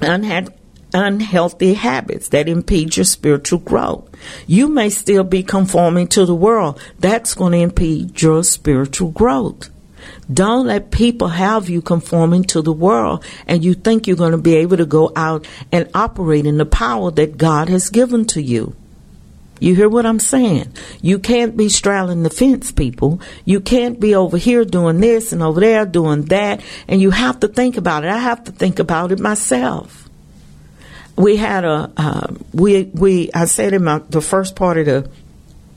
[0.01, 0.53] Unha-
[0.93, 4.09] unhealthy habits that impede your spiritual growth.
[4.47, 6.81] You may still be conforming to the world.
[6.98, 9.70] That's going to impede your spiritual growth.
[10.32, 14.39] Don't let people have you conforming to the world and you think you're going to
[14.39, 18.43] be able to go out and operate in the power that God has given to
[18.43, 18.74] you.
[19.58, 20.72] You hear what I'm saying?
[21.00, 23.20] You can't be straddling the fence, people.
[23.44, 26.62] You can't be over here doing this and over there doing that.
[26.88, 28.10] And you have to think about it.
[28.10, 30.08] I have to think about it myself.
[31.16, 35.10] We had a, uh, we, we, I said in my, the first part of the,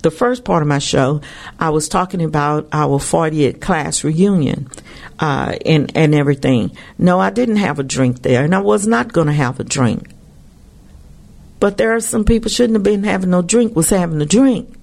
[0.02, 1.22] the first part of my show,
[1.58, 4.70] I was talking about our 40th class reunion,
[5.20, 6.72] uh, and, and everything.
[6.98, 9.64] No, I didn't have a drink there and I was not going to have a
[9.64, 10.10] drink.
[11.60, 14.74] But there are some people shouldn't have been having no drink, was having a drink.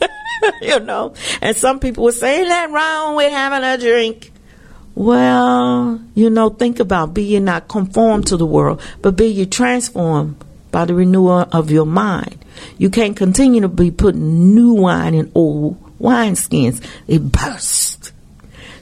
[0.62, 1.14] you know?
[1.40, 4.32] And some people would say, Ain't that wrong with having a drink?
[4.94, 10.36] Well, you know, think about be not conformed to the world, but be ye transformed
[10.70, 12.44] by the renewal of your mind.
[12.76, 16.84] You can't continue to be putting new wine in old wineskins.
[17.08, 18.12] It bursts.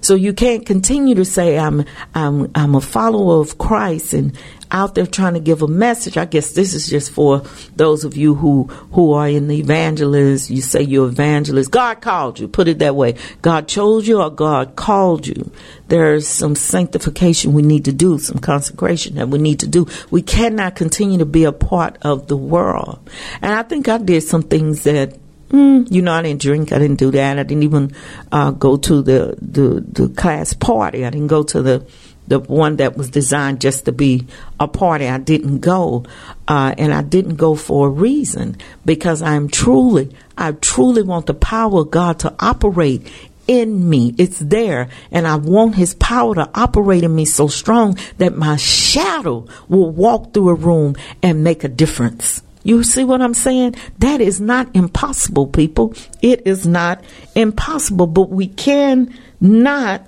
[0.01, 1.85] So you can't continue to say I'm
[2.15, 4.37] I'm I'm a follower of Christ and
[4.71, 6.17] out there trying to give a message.
[6.17, 7.43] I guess this is just for
[7.77, 10.51] those of you who who are in the evangelist.
[10.51, 11.71] You say you're evangelist.
[11.71, 12.49] God called you.
[12.49, 13.17] Put it that way.
[13.43, 15.51] God chose you or God called you.
[15.89, 19.87] There's some sanctification we need to do, some consecration that we need to do.
[20.11, 23.01] We cannot continue to be a part of the world.
[23.43, 25.19] And I think I did some things that
[25.51, 26.73] Mm, you know, I didn't drink.
[26.73, 27.39] I didn't do that.
[27.39, 27.93] I didn't even
[28.31, 31.05] uh, go to the, the the class party.
[31.05, 31.87] I didn't go to the
[32.31, 34.25] the one that was designed just to be
[34.61, 35.09] a party.
[35.09, 36.05] I didn't go,
[36.47, 41.35] uh, and I didn't go for a reason because I'm truly, I truly want the
[41.35, 43.11] power of God to operate
[43.49, 44.15] in me.
[44.17, 44.91] It's there.
[45.11, 49.91] And I want his power to operate in me so strong that my shadow will
[49.91, 50.95] walk through a room
[51.25, 52.45] and make a difference.
[52.63, 53.75] You see what I'm saying?
[53.99, 55.95] That is not impossible, people.
[56.23, 57.03] It is not
[57.35, 60.07] impossible, but we can not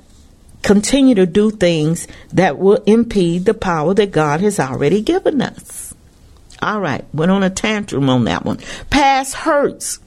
[0.63, 5.95] continue to do things that will impede the power that God has already given us.
[6.61, 8.59] All right, went on a tantrum on that one.
[8.89, 9.99] Past hurts.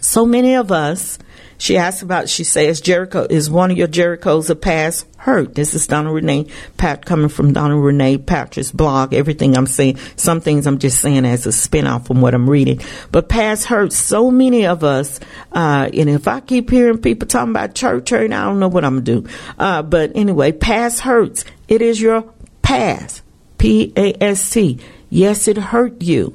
[0.00, 1.18] So many of us,
[1.58, 5.54] she asks about, she says, Jericho is one of your Jerichos a past hurt.
[5.54, 6.46] This is Donna Renee
[6.76, 9.14] Pat coming from Donna Renee Patrick's blog.
[9.14, 12.80] Everything I'm saying, some things I'm just saying as a spinoff from what I'm reading.
[13.10, 15.20] But past hurt, so many of us,
[15.52, 18.84] uh, and if I keep hearing people talking about church hurt, I don't know what
[18.84, 19.28] I'm gonna do.
[19.58, 21.44] Uh, but anyway, past hurts.
[21.68, 23.22] It is your past.
[23.58, 24.78] P A S T.
[25.08, 26.34] Yes, it hurt you,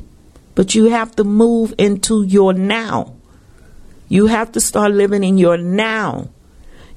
[0.56, 3.15] but you have to move into your now.
[4.12, 6.28] You have to start living in your now.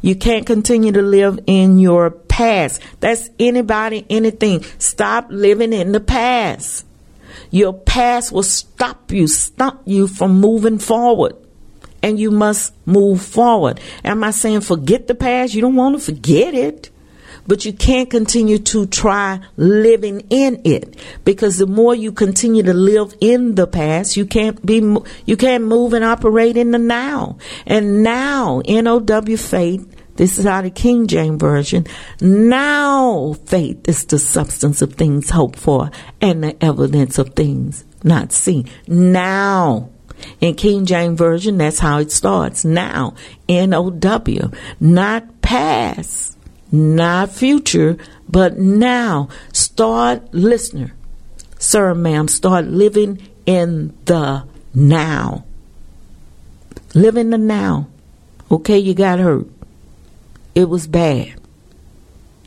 [0.02, 2.82] You can't continue to live in your past.
[2.98, 4.64] That's anybody, anything.
[4.78, 6.84] Stop living in the past.
[7.52, 11.36] Your past will stop you, stop you from moving forward.
[12.04, 13.80] and you must move forward.
[14.04, 15.54] Am I saying forget the past?
[15.54, 16.90] You don't want to forget it.
[17.46, 22.74] But you can't continue to try living in it because the more you continue to
[22.74, 24.80] live in the past, you can't be,
[25.26, 27.38] you can't move and operate in the now.
[27.66, 31.86] And now, N-O-W faith, this is out of King James Version.
[32.20, 35.90] Now faith is the substance of things hoped for
[36.20, 38.68] and the evidence of things not seen.
[38.86, 39.90] Now.
[40.40, 42.64] In King James Version, that's how it starts.
[42.64, 43.14] Now.
[43.48, 44.50] N-O-W.
[44.78, 46.33] Not past.
[46.74, 47.96] Not future,
[48.28, 49.28] but now.
[49.52, 50.92] Start, listener.
[51.60, 54.44] Sir, ma'am, start living in the
[54.74, 55.44] now.
[56.92, 57.86] Live in the now.
[58.50, 59.46] Okay, you got hurt.
[60.56, 61.34] It was bad.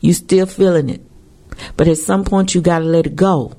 [0.02, 1.00] You still feeling it.
[1.78, 3.54] But at some point you got to let it go.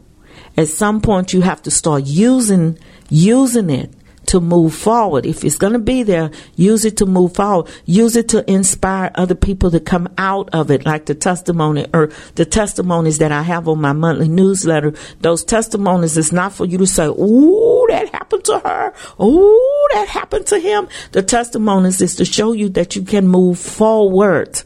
[0.56, 2.78] At some point you have to start using
[3.10, 3.92] using it
[4.30, 5.26] to move forward.
[5.26, 7.68] If it's going to be there, use it to move forward.
[7.86, 12.10] Use it to inspire other people to come out of it, like the testimony or
[12.36, 14.94] the testimonies that I have on my monthly newsletter.
[15.22, 18.94] Those testimonies is not for you to say, "Ooh, that happened to her.
[19.20, 23.58] Ooh, that happened to him." The testimonies is to show you that you can move
[23.58, 24.62] forward.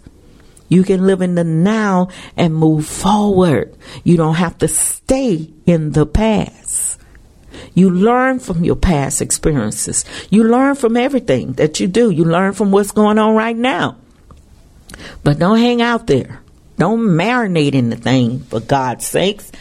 [0.68, 3.76] You can live in the now and move forward.
[4.04, 6.63] You don't have to stay in the past.
[7.74, 10.06] You learn from your past experiences.
[10.30, 12.12] You learn from everything that you do.
[12.12, 13.98] You learn from what's going on right now.
[15.24, 16.42] But don't hang out there.
[16.78, 19.52] Don't marinate in the thing, for God's sakes.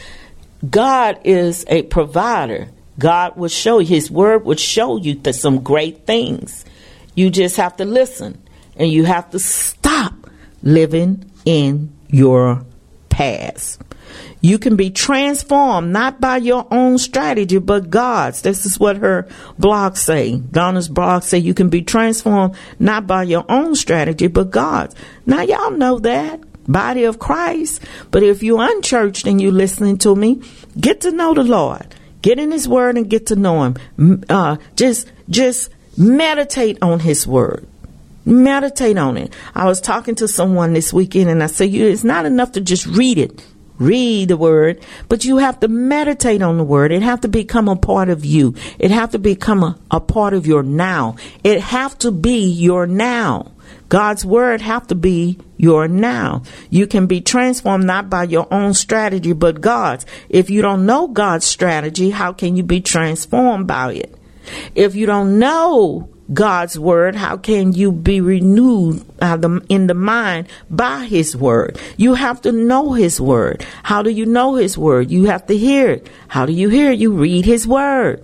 [0.67, 2.69] God is a provider.
[2.99, 6.65] God will show you, His Word will show you that some great things.
[7.15, 8.41] You just have to listen
[8.75, 10.13] and you have to stop
[10.61, 12.65] living in your
[13.09, 13.81] past.
[14.43, 18.41] You can be transformed not by your own strategy, but God's.
[18.41, 19.25] This is what her
[19.57, 20.37] blog say.
[20.37, 24.95] Donna's blog say you can be transformed not by your own strategy, but God's.
[25.25, 26.41] Now y'all know that.
[26.67, 27.81] Body of Christ.
[28.11, 30.41] But if you're unchurched and you're listening to me,
[30.77, 31.95] get to know the Lord.
[32.21, 34.25] Get in His Word and get to know Him.
[34.27, 37.65] Uh, just, just meditate on His Word.
[38.25, 39.33] Meditate on it.
[39.55, 42.61] I was talking to someone this weekend and I said, you, it's not enough to
[42.61, 43.45] just read it.
[43.83, 46.93] Read the word, but you have to meditate on the word.
[46.93, 48.55] It have to become a part of you.
[48.79, 51.17] It have to become a, a part of your now.
[51.43, 53.51] It have to be your now.
[53.89, 56.43] God's word have to be your now.
[56.69, 60.05] You can be transformed not by your own strategy, but God's.
[60.29, 64.17] If you don't know God's strategy, how can you be transformed by it?
[64.75, 69.37] If you don't know God's word, how can you be renewed uh,
[69.69, 71.79] in the mind by His word?
[71.97, 73.65] You have to know His word.
[73.83, 75.11] How do you know His word?
[75.11, 76.07] You have to hear it.
[76.27, 76.99] How do you hear it?
[76.99, 78.23] You read His word.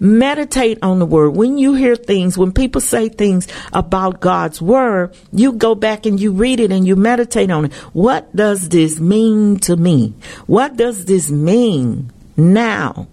[0.00, 1.30] Meditate on the word.
[1.30, 6.20] When you hear things, when people say things about God's word, you go back and
[6.20, 7.72] you read it and you meditate on it.
[7.92, 10.14] What does this mean to me?
[10.46, 13.08] What does this mean now?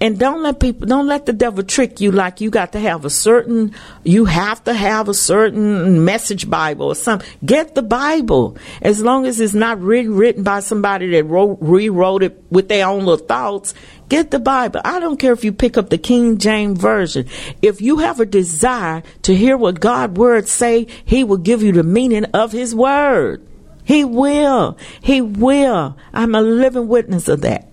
[0.00, 3.04] And don't let people, don't let the devil trick you like you got to have
[3.04, 3.74] a certain,
[4.04, 7.28] you have to have a certain message Bible or something.
[7.44, 8.56] Get the Bible.
[8.80, 13.04] As long as it's not rewritten by somebody that wrote, rewrote it with their own
[13.04, 13.74] little thoughts,
[14.08, 14.80] get the Bible.
[14.84, 17.26] I don't care if you pick up the King James Version.
[17.60, 21.72] If you have a desire to hear what God's word say, he will give you
[21.72, 23.46] the meaning of his word.
[23.84, 24.76] He will.
[25.00, 25.96] He will.
[26.12, 27.67] I'm a living witness of that.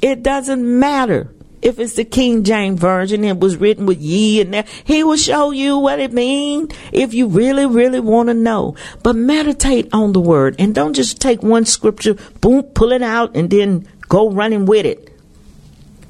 [0.00, 4.54] It doesn't matter if it's the King James Version, it was written with ye and
[4.54, 4.68] that.
[4.84, 8.76] He will show you what it means if you really, really want to know.
[9.02, 13.36] But meditate on the word and don't just take one scripture, boom, pull it out
[13.36, 15.12] and then go running with it.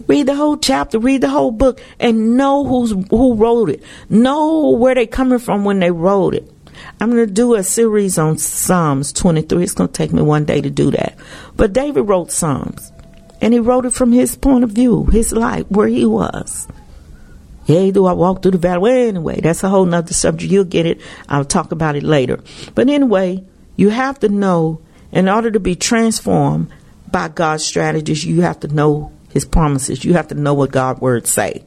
[0.06, 3.82] Read the whole chapter, read the whole book, and know who's who wrote it.
[4.08, 6.50] Know where they coming from when they wrote it.
[7.00, 9.62] I'm going to do a series on Psalms 23.
[9.62, 11.18] It's going to take me one day to do that.
[11.56, 12.92] But David wrote Psalms.
[13.40, 16.66] And he wrote it from his point of view, his life, where he was.
[17.66, 18.80] Yea, do I walk through the valley?
[18.80, 20.50] Well, anyway, that's a whole nother subject.
[20.50, 21.00] You'll get it.
[21.28, 22.40] I'll talk about it later.
[22.74, 23.44] But anyway,
[23.76, 24.80] you have to know,
[25.12, 26.70] in order to be transformed
[27.10, 30.04] by God's strategies, you have to know his promises.
[30.04, 31.62] You have to know what God's words say.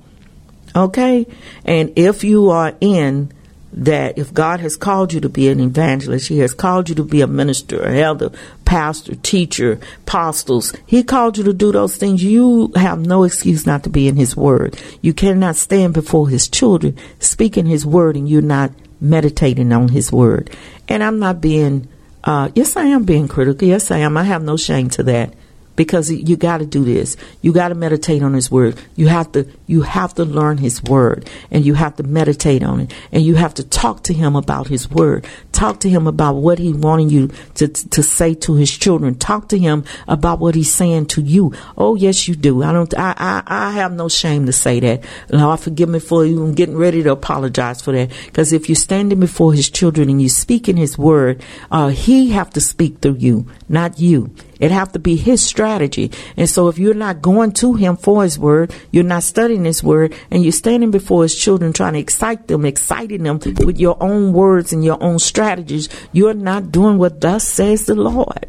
[0.76, 1.28] Okay?
[1.66, 3.32] And if you are in
[3.74, 7.04] that if God has called you to be an evangelist, He has called you to
[7.04, 8.32] be a minister, an elder,
[8.66, 12.24] pastor, teacher, apostles, He called you to do those things.
[12.24, 14.82] You have no excuse not to be in His Word.
[15.02, 20.12] You cannot stand before His children speaking His Word and you're not meditating on His
[20.12, 20.50] Word.
[20.88, 21.88] And I'm not being,
[22.24, 23.68] uh, yes, I am being critical.
[23.68, 24.18] Yes, I am.
[24.18, 25.34] I have no shame to that
[25.82, 27.18] because you got to do this.
[27.42, 28.80] You got to meditate on His Word.
[28.96, 32.82] You have to you have to learn His Word, and you have to meditate on
[32.82, 35.26] it, and you have to talk to Him about His Word.
[35.52, 39.16] Talk to Him about what He wanting you to to say to His children.
[39.16, 41.52] Talk to Him about what He's saying to you.
[41.76, 42.62] Oh yes, you do.
[42.62, 42.94] I don't.
[42.96, 45.04] I I, I have no shame to say that.
[45.32, 48.12] Lord, forgive me for even getting ready to apologize for that.
[48.28, 52.52] Because if you're standing before His children and you speaking His Word, uh, He have
[52.52, 54.30] to speak through you, not you.
[54.62, 55.71] It have to be his strategy.
[55.80, 59.84] And so if you're not going to him for his word, you're not studying his
[59.84, 63.98] word, and you're standing before his children trying to excite them, exciting them with your
[64.02, 68.48] own words and your own strategies, you're not doing what thus says the Lord.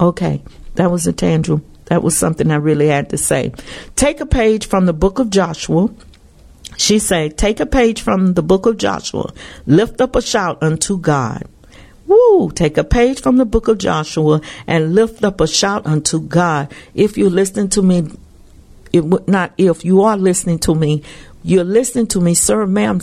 [0.00, 0.42] Okay,
[0.74, 1.64] that was a tantrum.
[1.86, 3.52] That was something I really had to say.
[3.96, 5.90] Take a page from the book of Joshua.
[6.76, 9.32] She said, Take a page from the book of Joshua,
[9.66, 11.44] lift up a shout unto God.
[12.12, 12.50] Woo!
[12.50, 16.72] Take a page from the book of Joshua and lift up a shout unto God.
[16.94, 18.10] If you're listening to me,
[18.92, 21.02] it would not if you are listening to me,
[21.42, 23.00] you're listening to me, sir, ma'am.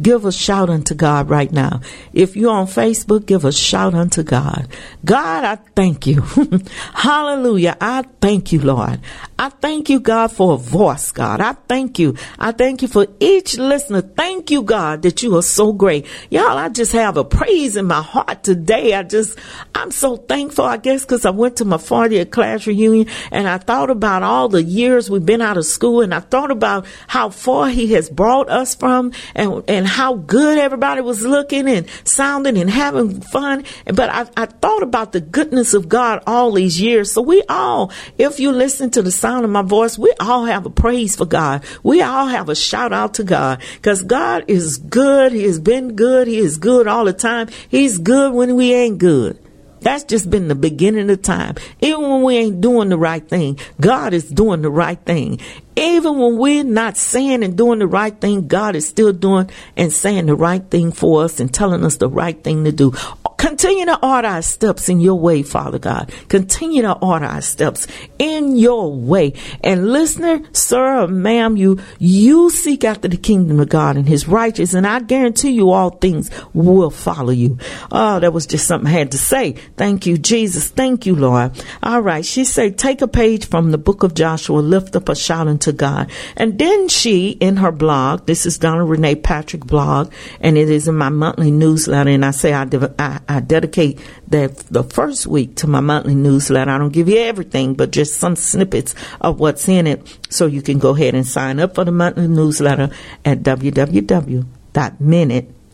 [0.00, 1.80] Give a shout unto God right now.
[2.12, 4.68] If you're on Facebook, give a shout unto God.
[5.04, 6.20] God, I thank you.
[6.94, 7.76] Hallelujah.
[7.80, 9.00] I thank you, Lord.
[9.38, 11.42] I thank you, God, for a voice, God.
[11.42, 12.16] I thank you.
[12.38, 14.00] I thank you for each listener.
[14.00, 16.06] Thank you, God, that you are so great.
[16.30, 18.94] Y'all, I just have a praise in my heart today.
[18.94, 19.38] I just,
[19.74, 23.58] I'm so thankful, I guess, because I went to my 40th class reunion and I
[23.58, 27.28] thought about all the years we've been out of school and I thought about how
[27.28, 32.56] far he has brought us from and, and how good everybody was looking and sounding
[32.56, 33.64] and having fun.
[33.84, 37.12] But I, I thought about the goodness of God all these years.
[37.12, 40.66] So we all, if you listen to the sound of my voice, we all have
[40.66, 41.64] a praise for God.
[41.82, 45.32] We all have a shout out to God because God is good.
[45.32, 46.28] He has been good.
[46.28, 47.48] He is good all the time.
[47.68, 49.36] He's good when we ain't good.
[49.80, 51.56] That's just been the beginning of time.
[51.80, 55.40] Even when we ain't doing the right thing, God is doing the right thing.
[55.74, 59.92] Even when we're not saying and doing the right thing, God is still doing and
[59.92, 62.92] saying the right thing for us and telling us the right thing to do.
[63.38, 66.12] Continue to order our steps in your way, Father God.
[66.28, 67.86] Continue to order our steps
[68.18, 69.34] in your way.
[69.62, 74.26] And listener, sir, or ma'am, you you seek after the kingdom of God and his
[74.26, 77.58] righteousness, and I guarantee you all things will follow you.
[77.92, 79.52] Oh, that was just something I had to say.
[79.76, 80.68] Thank you, Jesus.
[80.68, 81.52] Thank you, Lord.
[81.82, 82.24] All right.
[82.24, 85.72] She said, take a page from the book of Joshua, lift up a shout unto
[85.72, 86.10] God.
[86.36, 90.88] And then she, in her blog, this is Donna Renee Patrick blog, and it is
[90.88, 92.66] in my monthly newsletter, and I say I,
[92.98, 93.98] I, I dedicate
[94.28, 96.70] that the first week to my monthly newsletter.
[96.70, 100.18] I don't give you everything, but just some snippets of what's in it.
[100.30, 102.90] So you can go ahead and sign up for the monthly newsletter
[103.24, 104.46] at www.minnitt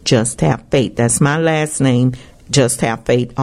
[0.05, 0.97] just have faith.
[0.97, 2.15] That's my last name,
[2.51, 3.35] just have faith.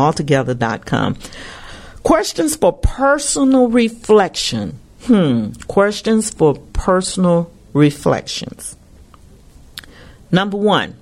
[2.04, 4.80] Questions for personal reflection.
[5.04, 5.52] Hmm.
[5.68, 8.76] Questions for personal reflections.
[10.32, 10.99] Number one,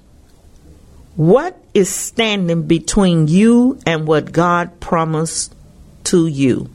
[1.18, 5.56] what is standing between you and what God promised
[6.06, 6.70] to you?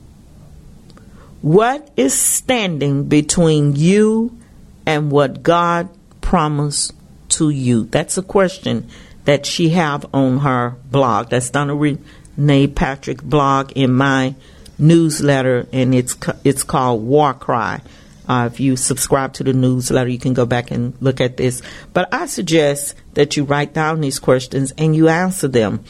[1.43, 4.37] What is standing between you
[4.85, 5.91] and what God
[6.21, 6.93] promised
[7.31, 7.85] to you?
[7.85, 8.89] That's a question
[9.27, 11.31] that she have on her blog.
[11.31, 14.35] That's Donna Renee Patrick blog in my
[14.77, 17.81] newsletter, and it's it's called War Cry.
[18.29, 21.63] Uh, if you subscribe to the newsletter, you can go back and look at this.
[21.93, 25.85] But I suggest that you write down these questions and you answer them.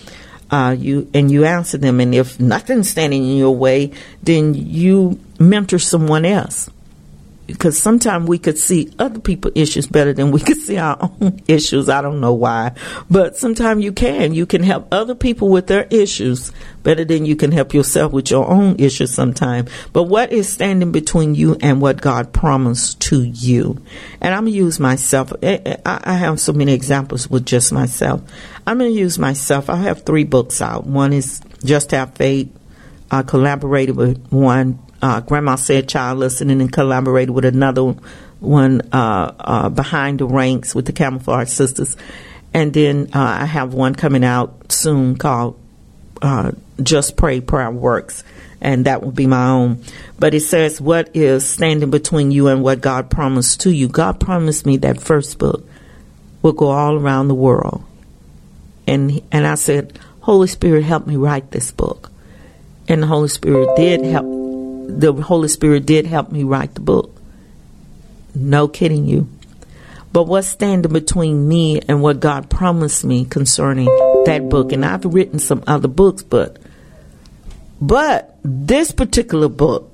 [0.51, 3.91] Uh, you and you answer them, and if nothing's standing in your way,
[4.23, 6.69] then you mentor someone else.
[7.47, 11.41] Because sometimes we could see other people's issues better than we could see our own
[11.49, 11.89] issues.
[11.89, 12.73] I don't know why,
[13.11, 14.33] but sometimes you can.
[14.33, 16.53] You can help other people with their issues
[16.83, 19.71] better than you can help yourself with your own issues sometimes.
[19.93, 23.83] But what is standing between you and what God promised to you?
[24.21, 25.33] And I'm going to use myself.
[25.43, 28.23] Eh, eh, I I have so many examples with just myself.
[28.67, 29.69] I'm going to use myself.
[29.69, 30.87] I have three books out.
[30.87, 32.51] One is Just Have Faith.
[33.11, 37.95] I collaborated with one, uh, Grandma Said Child Listening, and collaborated with another
[38.41, 41.97] one, uh, uh, Behind the Ranks with the Camouflage Sisters.
[42.55, 45.59] And then uh, I have one coming out soon called
[46.83, 48.25] Just Pray Prayer Works,
[48.61, 49.83] and that will be my own.
[50.19, 53.89] But it says, What is standing between you and what God promised to you?
[53.89, 55.67] God promised me that first book
[56.43, 57.85] will go all around the world.
[58.87, 62.11] And, and I said, Holy Spirit, help me write this book.
[62.89, 64.42] And the Holy Spirit did help.
[64.87, 67.15] The Holy Spirit did help me write the book.
[68.35, 69.29] No kidding you.
[70.13, 73.87] But what's standing between me and what God promised me concerning
[74.27, 74.73] that book?
[74.73, 76.59] And I've written some other books, but
[77.81, 79.91] But this particular book,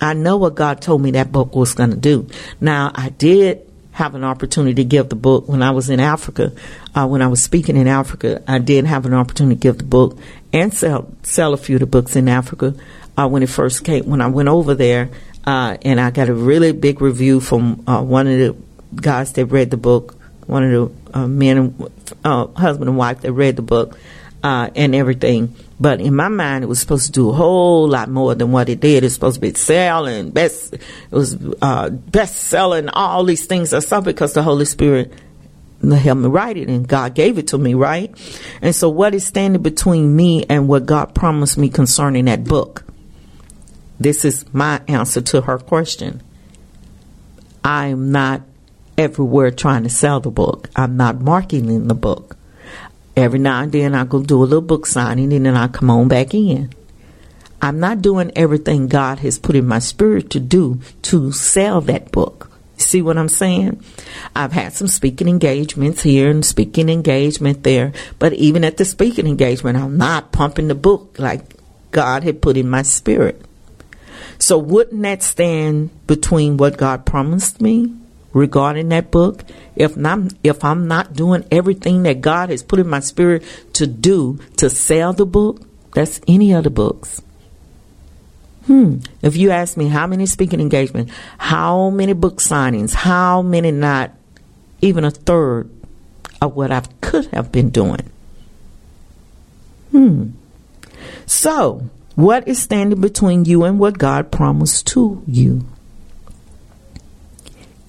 [0.00, 2.28] I know what God told me that book was going to do.
[2.60, 3.62] Now, I did
[3.92, 6.52] have an opportunity to give the book when I was in Africa.
[6.94, 9.84] Uh, when I was speaking in Africa, I did have an opportunity to give the
[9.84, 10.18] book
[10.52, 12.74] and sell sell a few of the books in Africa
[13.16, 14.06] uh, when it first came.
[14.06, 15.10] When I went over there,
[15.44, 18.56] uh, and I got a really big review from uh, one of the
[18.94, 20.16] guys that read the book,
[20.46, 21.90] one of the uh, men, and,
[22.24, 23.98] uh, husband and wife that read the book,
[24.42, 25.54] uh, and everything.
[25.78, 28.68] But in my mind, it was supposed to do a whole lot more than what
[28.68, 29.04] it did.
[29.04, 33.80] It's supposed to be selling, best, it was uh, best selling, all these things or
[33.80, 35.12] something because the Holy Spirit
[35.82, 38.14] helped me write it and God gave it to me, right?
[38.62, 42.84] And so what is standing between me and what God promised me concerning that book?
[43.98, 46.22] This is my answer to her question.
[47.64, 48.42] I'm not
[48.98, 50.70] everywhere trying to sell the book.
[50.76, 52.36] I'm not marketing the book.
[53.16, 55.90] Every now and then I go do a little book signing and then I come
[55.90, 56.72] on back in.
[57.62, 62.12] I'm not doing everything God has put in my spirit to do to sell that
[62.12, 62.50] book.
[62.76, 63.82] See what I'm saying?
[64.34, 69.26] I've had some speaking engagements here and speaking engagement there, but even at the speaking
[69.26, 71.56] engagement, I'm not pumping the book like
[71.90, 73.42] God had put in my spirit.
[74.38, 77.94] So wouldn't that stand between what God promised me
[78.32, 79.44] regarding that book?
[79.74, 83.44] If I'm if I'm not doing everything that God has put in my spirit
[83.74, 85.60] to do to sell the book,
[85.94, 87.22] that's any other books.
[88.66, 88.98] Hmm.
[89.22, 94.12] If you ask me how many speaking engagements, how many book signings, how many not
[94.80, 95.70] even a third
[96.40, 98.10] of what I could have been doing.
[99.90, 100.30] Hmm.
[101.26, 105.66] So, what is standing between you and what God promised to you?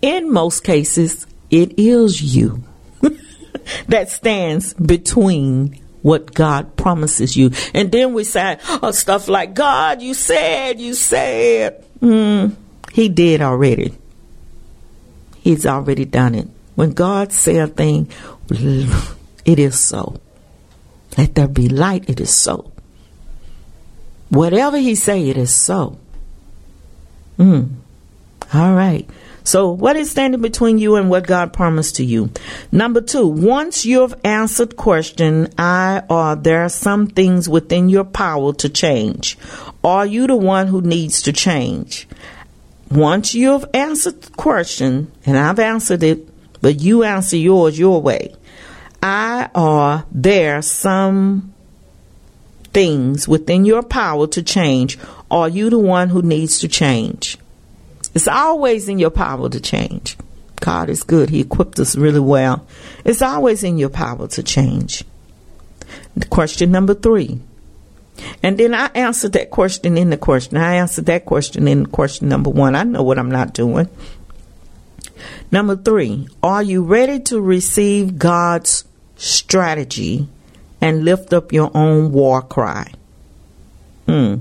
[0.02, 2.64] In most cases, it is you
[3.88, 7.52] that stands between what God promises you.
[7.74, 11.84] And then we say oh, stuff like, God, you said, you said.
[12.02, 12.56] Mm,
[12.92, 13.98] he did already.
[15.40, 16.48] He's already done it.
[16.76, 18.10] When God said a thing,
[18.50, 20.20] it is so.
[21.18, 22.72] Let there be light, it is so.
[24.30, 25.98] Whatever he say, it is so.
[27.38, 27.76] Mm.
[28.54, 29.10] All right.
[29.44, 32.32] So, what is standing between you and what God promised to you?
[32.70, 38.52] Number two, once you've answered question, I or there are some things within your power
[38.56, 39.38] to change.
[39.86, 42.10] Are you the one who needs to change?
[42.92, 46.28] Once you've answered the question, and I've answered it,
[46.62, 48.36] but you answer yours your way.
[49.02, 51.54] I or there are some
[52.78, 55.00] things within your power to change.
[55.32, 57.36] Are you the one who needs to change?
[58.14, 60.16] It's always in your power to change.
[60.60, 61.32] God is good.
[61.32, 62.68] He equipped us really well.
[63.04, 65.04] It's always in your power to change.
[66.30, 67.40] Question number three.
[68.44, 70.58] And then I answered that question in the question.
[70.58, 72.76] I answered that question in question number one.
[72.76, 73.90] I know what I'm not doing.
[75.52, 78.86] Number three, are you ready to receive God's
[79.16, 80.30] strategy
[80.82, 82.92] and lift up your own war cry?
[84.06, 84.36] Hmm.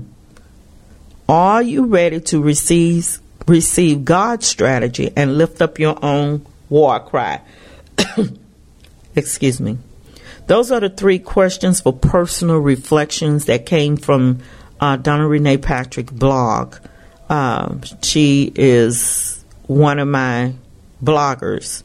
[1.29, 7.41] Are you ready to receive receive God's strategy and lift up your own war cry?
[9.15, 9.77] Excuse me.
[10.47, 14.39] Those are the three questions for personal reflections that came from
[14.79, 16.75] uh, Donna Renee Patrick blog.
[17.29, 20.53] Um, she is one of my
[21.03, 21.83] bloggers.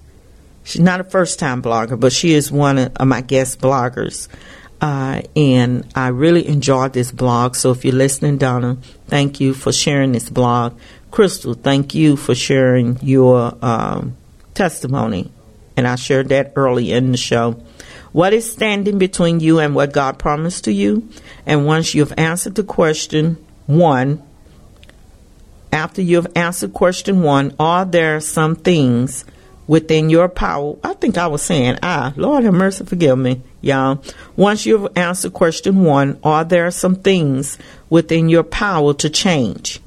[0.64, 4.28] She's not a first time blogger, but she is one of my guest bloggers.
[4.80, 7.54] Uh, and I really enjoyed this blog.
[7.54, 10.76] So if you're listening, Donna, thank you for sharing this blog.
[11.12, 14.16] Crystal, thank you for sharing your um,
[14.54, 15.30] testimony.
[15.76, 17.62] And I shared that early in the show.
[18.12, 21.08] What is standing between you and what God promised to you?
[21.46, 24.22] And once you've answered the question one,
[25.72, 29.24] after you've answered question one, are there some things
[29.66, 30.76] within your power?
[30.82, 34.02] I think I was saying, ah, Lord have mercy, forgive me, y'all.
[34.36, 37.58] Once you've answered question one, are there some things
[37.90, 39.80] within your power to change?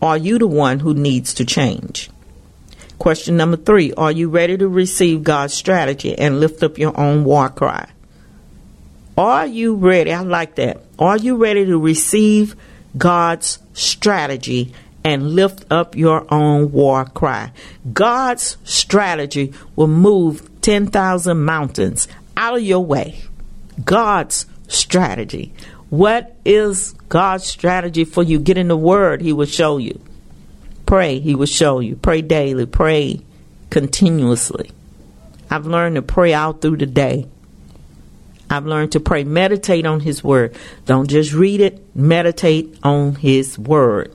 [0.00, 2.10] Are you the one who needs to change?
[2.98, 7.24] Question number three Are you ready to receive God's strategy and lift up your own
[7.24, 7.88] war cry?
[9.16, 10.12] Are you ready?
[10.12, 10.82] I like that.
[10.98, 12.56] Are you ready to receive
[12.96, 14.72] God's strategy
[15.04, 17.52] and lift up your own war cry?
[17.92, 23.22] God's strategy will move 10,000 mountains out of your way.
[23.84, 25.52] God's strategy.
[25.90, 28.38] What is God's strategy for you?
[28.38, 30.00] Get in the Word, He will show you.
[30.86, 31.96] Pray, He will show you.
[31.96, 33.20] Pray daily, pray
[33.70, 34.70] continuously.
[35.50, 37.26] I've learned to pray out through the day.
[38.48, 40.56] I've learned to pray, meditate on His Word.
[40.86, 44.14] Don't just read it, meditate on His Word.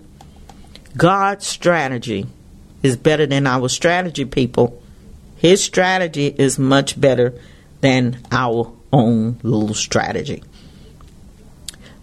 [0.98, 2.26] God's strategy
[2.82, 4.82] is better than our strategy, people.
[5.38, 7.40] His strategy is much better
[7.82, 10.44] than our own little strategy.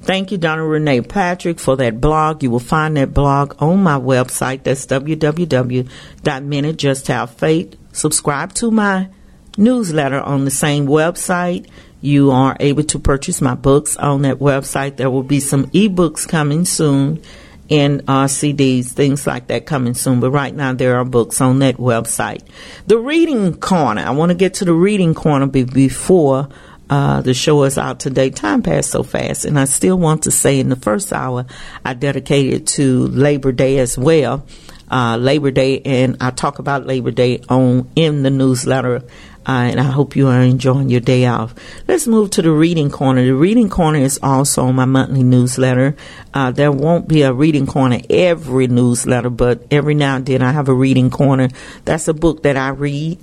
[0.03, 2.43] Thank you, Donna Renee Patrick, for that blog.
[2.43, 4.63] You will find that blog on my website.
[4.63, 7.75] That's www.minnittjusthavefaith.
[7.93, 9.09] Subscribe to my
[9.57, 11.67] newsletter on the same website.
[12.01, 14.97] You are able to purchase my books on that website.
[14.99, 17.23] There will be some ebooks coming soon
[17.71, 20.21] and uh, CDs, things like that coming soon.
[20.21, 22.43] But right now, there are books on that website.
[22.87, 24.03] The reading corner.
[24.03, 26.49] I want to get to the reading corner before
[26.91, 28.31] uh, the show is out today.
[28.31, 31.47] Time passed so fast, and I still want to say in the first hour,
[31.85, 34.47] I dedicated to Labor Day as well.
[34.91, 39.03] Uh, Labor Day, and I talk about Labor Day on in the newsletter.
[39.47, 41.55] Uh, and I hope you are enjoying your day off.
[41.87, 43.23] Let's move to the reading corner.
[43.25, 45.97] The reading corner is also my monthly newsletter.
[46.33, 50.53] Uh, there won't be a reading corner every newsletter, but every now and then I
[50.53, 51.51] have a reading corner.
[51.85, 53.19] That's a book that I read.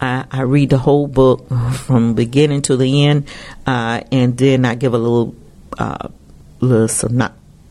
[0.00, 3.28] I, I read the whole book from beginning to the end,
[3.66, 5.34] uh, and then I give a little,
[5.78, 6.08] uh,
[6.60, 6.88] little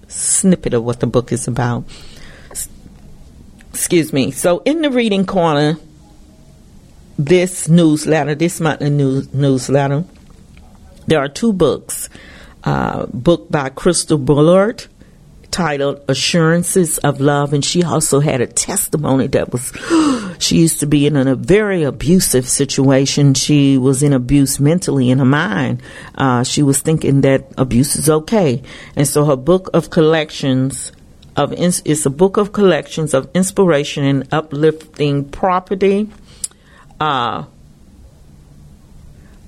[0.07, 1.85] snippet of what the book is about.
[2.51, 2.69] S-
[3.71, 4.29] Excuse me.
[4.31, 5.77] So in the reading corner,
[7.17, 10.03] this newsletter, this monthly news, newsletter,
[11.07, 12.09] there are two books.
[12.63, 14.85] Uh, book by Crystal Bullard
[15.55, 19.71] titled Assurances of Love, and she also had a testimony that was.
[20.39, 23.33] she used to be in a very abusive situation.
[23.35, 25.81] She was in abuse mentally in her mind.
[26.15, 28.63] Uh, she was thinking that abuse is okay,
[28.97, 30.91] and so her book of collections
[31.37, 36.09] of it's a book of collections of inspiration and uplifting property.
[36.99, 37.45] Uh,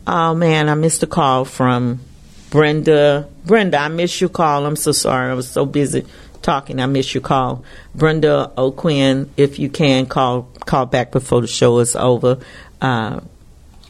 [0.05, 2.01] oh man, I missed a call from
[2.49, 3.27] Brenda.
[3.45, 4.65] Brenda, I missed your call.
[4.65, 5.31] I'm so sorry.
[5.31, 6.05] I was so busy
[6.41, 6.79] talking.
[6.79, 7.63] I missed your call.
[7.95, 12.39] Brenda O'Quinn, if you can call call back before the show is over.
[12.81, 13.21] Uh,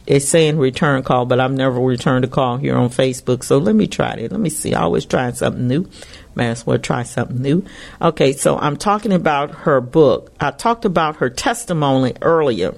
[0.06, 3.44] it's saying return call, but I've never returned a call here on Facebook.
[3.44, 4.32] So let me try it.
[4.32, 4.72] Let me see.
[4.72, 5.86] I always trying something new.
[6.34, 7.64] May as well try something new.
[8.00, 10.32] Okay, so I'm talking about her book.
[10.40, 12.74] I talked about her testimony earlier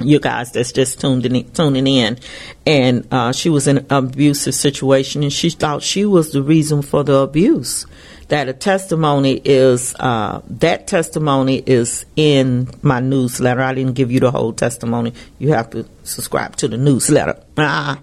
[0.00, 2.18] you guys that's just tuned in, tuning in,
[2.66, 6.82] and uh, she was in an abusive situation, and she thought she was the reason
[6.82, 7.86] for the abuse.
[8.28, 13.62] That a testimony is uh, that testimony is in my newsletter.
[13.62, 15.14] I didn't give you the whole testimony.
[15.38, 17.42] You have to subscribe to the newsletter.
[17.56, 17.98] Ah.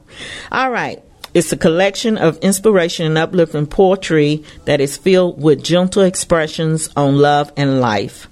[0.51, 1.03] All right.
[1.35, 7.17] It's a collection of inspiration and uplifting poetry that is filled with gentle expressions on
[7.17, 8.27] love and life.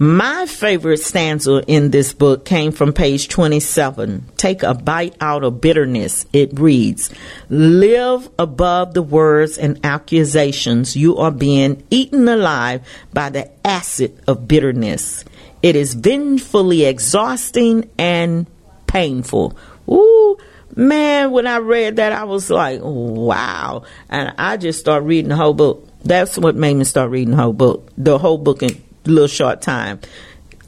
[0.00, 4.26] My favorite stanza in this book came from page 27.
[4.36, 6.24] Take a bite out of bitterness.
[6.32, 7.10] It reads,
[7.48, 10.96] Live above the words and accusations.
[10.96, 15.24] You are being eaten alive by the acid of bitterness.
[15.64, 18.46] It is vengefully exhausting and
[18.86, 19.58] painful.
[19.90, 20.38] Ooh,
[20.76, 23.82] man, when I read that, I was like, wow.
[24.08, 25.88] And I just started reading the whole book.
[26.04, 27.90] That's what made me start reading the whole book.
[27.98, 30.00] The whole book in little short time.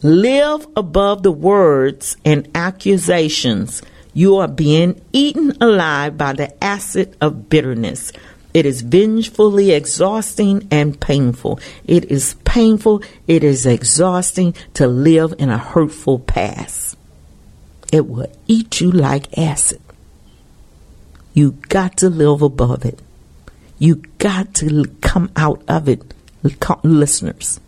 [0.02, 3.82] Live above the words and accusations.
[4.14, 8.12] You are being eaten alive by the acid of bitterness.
[8.52, 11.60] It is vengefully exhausting and painful.
[11.86, 16.96] It is painful, it is exhausting to live in a hurtful past.
[17.92, 19.80] It will eat you like acid.
[21.32, 23.00] You got to live above it.
[23.78, 26.02] You got to come out of it,
[26.82, 27.60] listeners.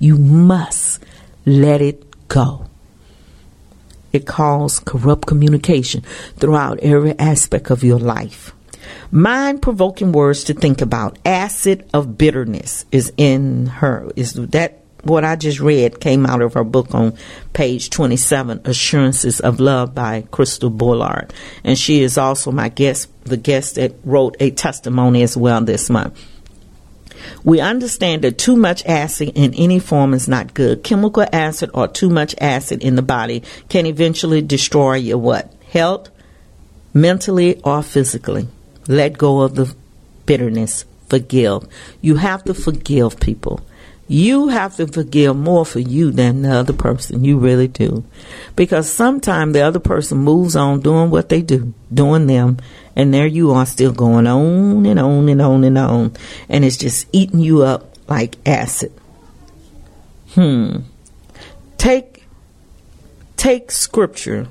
[0.00, 1.04] You must
[1.46, 2.66] let it go.
[4.12, 6.02] It calls corrupt communication
[6.36, 8.52] throughout every aspect of your life.
[9.12, 11.18] Mind provoking words to think about.
[11.24, 14.10] Acid of bitterness is in her.
[14.16, 17.14] Is that what I just read came out of her book on
[17.52, 21.32] page 27, Assurances of Love by Crystal Bullard.
[21.62, 25.90] And she is also my guest, the guest that wrote a testimony as well this
[25.90, 26.18] month.
[27.44, 30.82] We understand that too much acid in any form is not good.
[30.82, 35.52] Chemical acid or too much acid in the body can eventually destroy your what?
[35.70, 36.10] Health,
[36.92, 38.48] mentally or physically.
[38.88, 39.74] Let go of the
[40.26, 40.84] bitterness.
[41.08, 41.66] Forgive.
[42.00, 43.60] You have to forgive people.
[44.10, 47.22] You have to forgive more for you than the other person.
[47.22, 48.04] You really do.
[48.56, 52.58] Because sometimes the other person moves on doing what they do, doing them,
[52.96, 56.12] and there you are still going on and on and on and on.
[56.48, 58.92] And it's just eating you up like acid.
[60.34, 60.78] Hmm.
[61.78, 62.24] Take
[63.36, 64.48] take scripture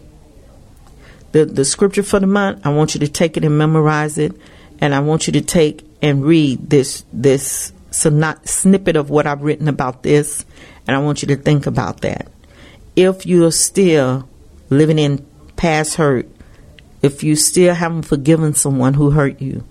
[1.32, 4.34] the, the scripture for the month, I want you to take it and memorize it.
[4.82, 9.68] And I want you to take and read this, this snippet of what I've written
[9.68, 10.46] about this.
[10.88, 12.28] And I want you to think about that.
[12.96, 14.28] If you're still
[14.70, 15.26] living in
[15.56, 16.28] past hurt,
[17.02, 19.64] if you still haven't forgiven someone who hurt you,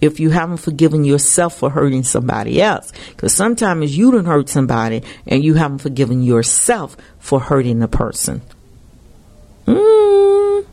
[0.00, 5.02] if you haven't forgiven yourself for hurting somebody else, because sometimes you don't hurt somebody
[5.26, 8.42] and you haven't forgiven yourself for hurting the person.
[9.66, 10.66] Mm.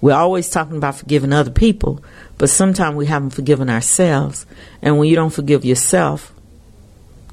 [0.00, 2.02] We're always talking about forgiving other people,
[2.42, 4.46] but sometimes we haven't forgiven ourselves.
[4.82, 6.34] And when you don't forgive yourself,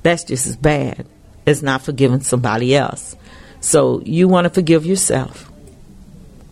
[0.03, 1.07] that's just as bad
[1.47, 3.15] as not forgiving somebody else.
[3.59, 5.51] So you want to forgive yourself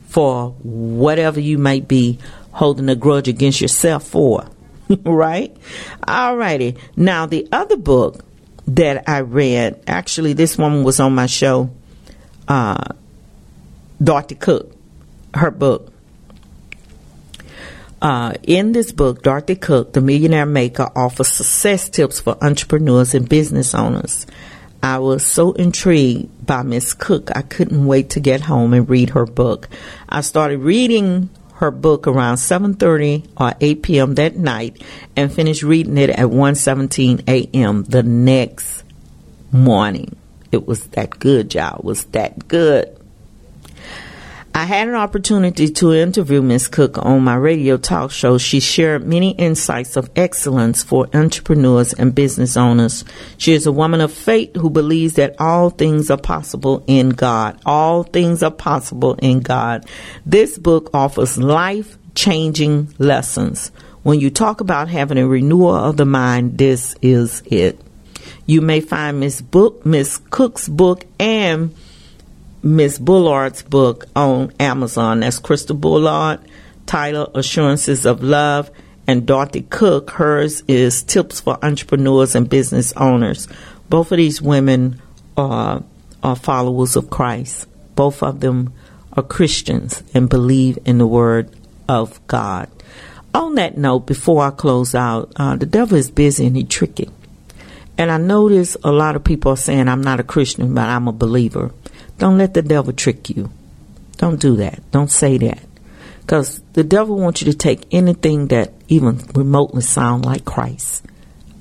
[0.07, 2.17] for whatever you might be
[2.51, 4.49] holding a grudge against yourself for.
[5.05, 5.55] right?
[6.07, 6.79] Alrighty.
[6.95, 8.25] Now the other book
[8.69, 11.69] that I read, actually this woman was on my show,
[12.47, 12.85] uh,
[14.03, 14.75] Dorothy Cook,
[15.35, 15.93] her book.
[18.01, 23.27] Uh, in this book, Dorothy Cook, the Millionaire Maker, offers success tips for entrepreneurs and
[23.27, 24.27] business owners.
[24.83, 29.11] I was so intrigued by Miss Cook, I couldn't wait to get home and read
[29.11, 29.67] her book.
[30.07, 34.15] I started reading her book around 7:30 or 8 p.m.
[34.15, 34.81] that night
[35.15, 37.83] and finished reading it at 1:17 a.m.
[37.83, 38.83] the next
[39.51, 40.15] morning.
[40.51, 41.79] It was that good, y'all.
[41.79, 42.96] It was that good.
[44.57, 46.67] I had an opportunity to interview Ms.
[46.67, 48.39] Cook on my radio talk show.
[48.39, 53.05] She shared many insights of excellence for entrepreneurs and business owners.
[53.37, 57.61] She is a woman of faith who believes that all things are possible in God.
[57.67, 59.85] All things are possible in God.
[60.25, 63.71] This book offers life changing lessons.
[64.01, 67.79] When you talk about having a renewal of the mind, this is it.
[68.47, 71.75] You may find Miss Book, Miss Cook's book and
[72.67, 75.21] Miss Bullard's book on Amazon.
[75.21, 76.41] That's Crystal Bullard,
[76.85, 78.69] title Assurances of Love,
[79.07, 80.11] and Dorothy Cook.
[80.11, 83.47] Hers is Tips for Entrepreneurs and Business Owners.
[83.89, 85.01] Both of these women
[85.37, 85.81] are,
[86.21, 87.69] are followers of Christ.
[87.95, 88.73] Both of them
[89.13, 91.55] are Christians and believe in the Word
[91.87, 92.69] of God.
[93.33, 97.09] On that note, before I close out, uh, the devil is busy and he's tricky.
[97.97, 101.07] And I notice a lot of people are saying, I'm not a Christian, but I'm
[101.07, 101.71] a believer.
[102.17, 103.51] Don't let the devil trick you.
[104.17, 104.79] Don't do that.
[104.91, 105.59] Don't say that.
[106.21, 111.05] Because the devil wants you to take anything that even remotely sound like Christ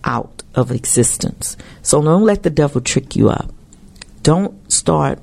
[0.03, 1.57] out of existence.
[1.83, 3.53] So don't let the devil trick you up.
[4.23, 5.21] Don't start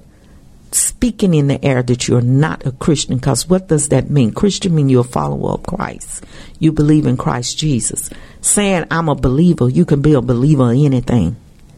[0.72, 4.32] speaking in the air that you're not a Christian because what does that mean?
[4.32, 6.24] Christian mean you're a follower of Christ.
[6.60, 8.10] You believe in Christ Jesus.
[8.42, 11.36] Saying I'm a believer, you can be a believer in anything.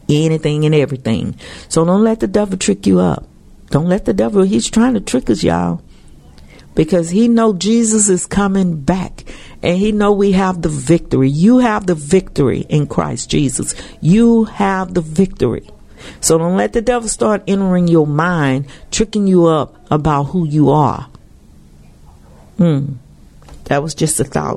[0.08, 1.36] Anything and everything.
[1.68, 3.26] So don't let the devil trick you up.
[3.70, 5.82] Don't let the devil, he's trying to trick us, y'all.
[6.74, 9.24] Because he know Jesus is coming back
[9.62, 11.30] and he know we have the victory.
[11.30, 13.74] You have the victory in Christ Jesus.
[14.00, 15.68] You have the victory.
[16.20, 20.70] So don't let the devil start entering your mind, tricking you up about who you
[20.70, 21.08] are.
[22.58, 22.94] Hmm.
[23.64, 24.56] That was just a thought.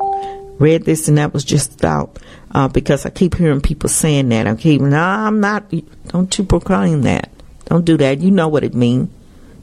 [0.60, 2.20] Read this and that was just a thought.
[2.52, 4.46] Uh, because I keep hearing people saying that.
[4.46, 5.72] I keep, no, I'm not.
[6.08, 7.30] Don't you proclaim that.
[7.70, 8.20] Don't do that.
[8.20, 9.10] You know what it means.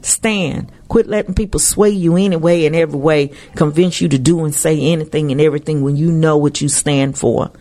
[0.01, 0.71] Stand.
[0.87, 4.79] Quit letting people sway you anyway and every way, convince you to do and say
[4.79, 7.51] anything and everything when you know what you stand for.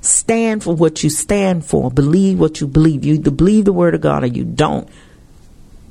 [0.00, 1.90] Stand for what you stand for.
[1.90, 3.04] Believe what you believe.
[3.04, 4.88] You either believe the word of God or you don't.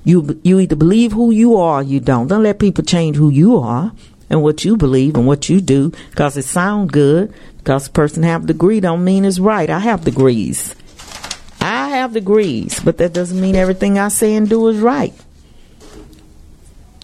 [0.03, 2.27] You you either believe who you are or you don't.
[2.27, 3.91] Don't let people change who you are
[4.29, 7.33] and what you believe and what you do because it sound good.
[7.57, 9.69] Because a person have a degree don't mean it's right.
[9.69, 10.75] I have degrees.
[11.87, 15.13] I have degrees, but that doesn't mean everything I say and do is right.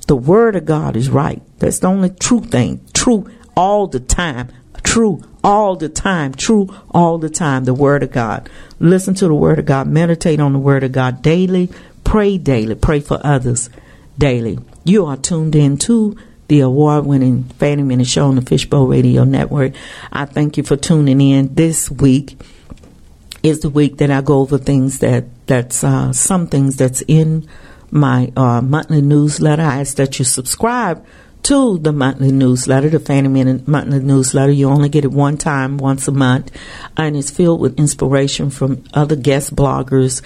[0.07, 1.41] The word of God is right.
[1.59, 2.85] That's the only true thing.
[2.93, 4.49] True all the time.
[4.83, 6.33] True all the time.
[6.33, 7.63] True all the time.
[7.63, 8.49] The word of God.
[8.77, 9.87] Listen to the word of God.
[9.87, 11.69] Meditate on the word of God daily.
[12.03, 12.75] Pray daily.
[12.75, 13.69] Pray for others
[14.17, 14.59] daily.
[14.83, 16.17] You are tuned in to
[16.49, 19.75] the award winning Fanny Minnitt Show on the Fishbowl Radio Network.
[20.11, 22.37] I thank you for tuning in this week
[23.43, 27.47] is the week that I go over things that that's uh, some things that's in
[27.91, 29.61] my uh, monthly newsletter.
[29.61, 31.05] I ask that you subscribe
[31.43, 34.51] to the monthly newsletter, the Fanny Minnitt monthly newsletter.
[34.51, 36.51] You only get it one time, once a month,
[36.95, 40.21] and it's filled with inspiration from other guest bloggers,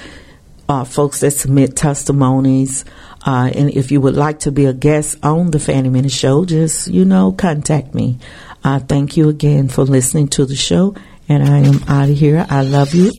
[0.70, 2.86] uh, folks that submit testimonies.
[3.26, 6.46] Uh, and if you would like to be a guest on the Fanny Minnitt Show,
[6.46, 8.20] just you know, contact me.
[8.64, 10.96] Uh, thank you again for listening to the show,
[11.30, 12.46] and I am out of here.
[12.50, 13.12] I love you.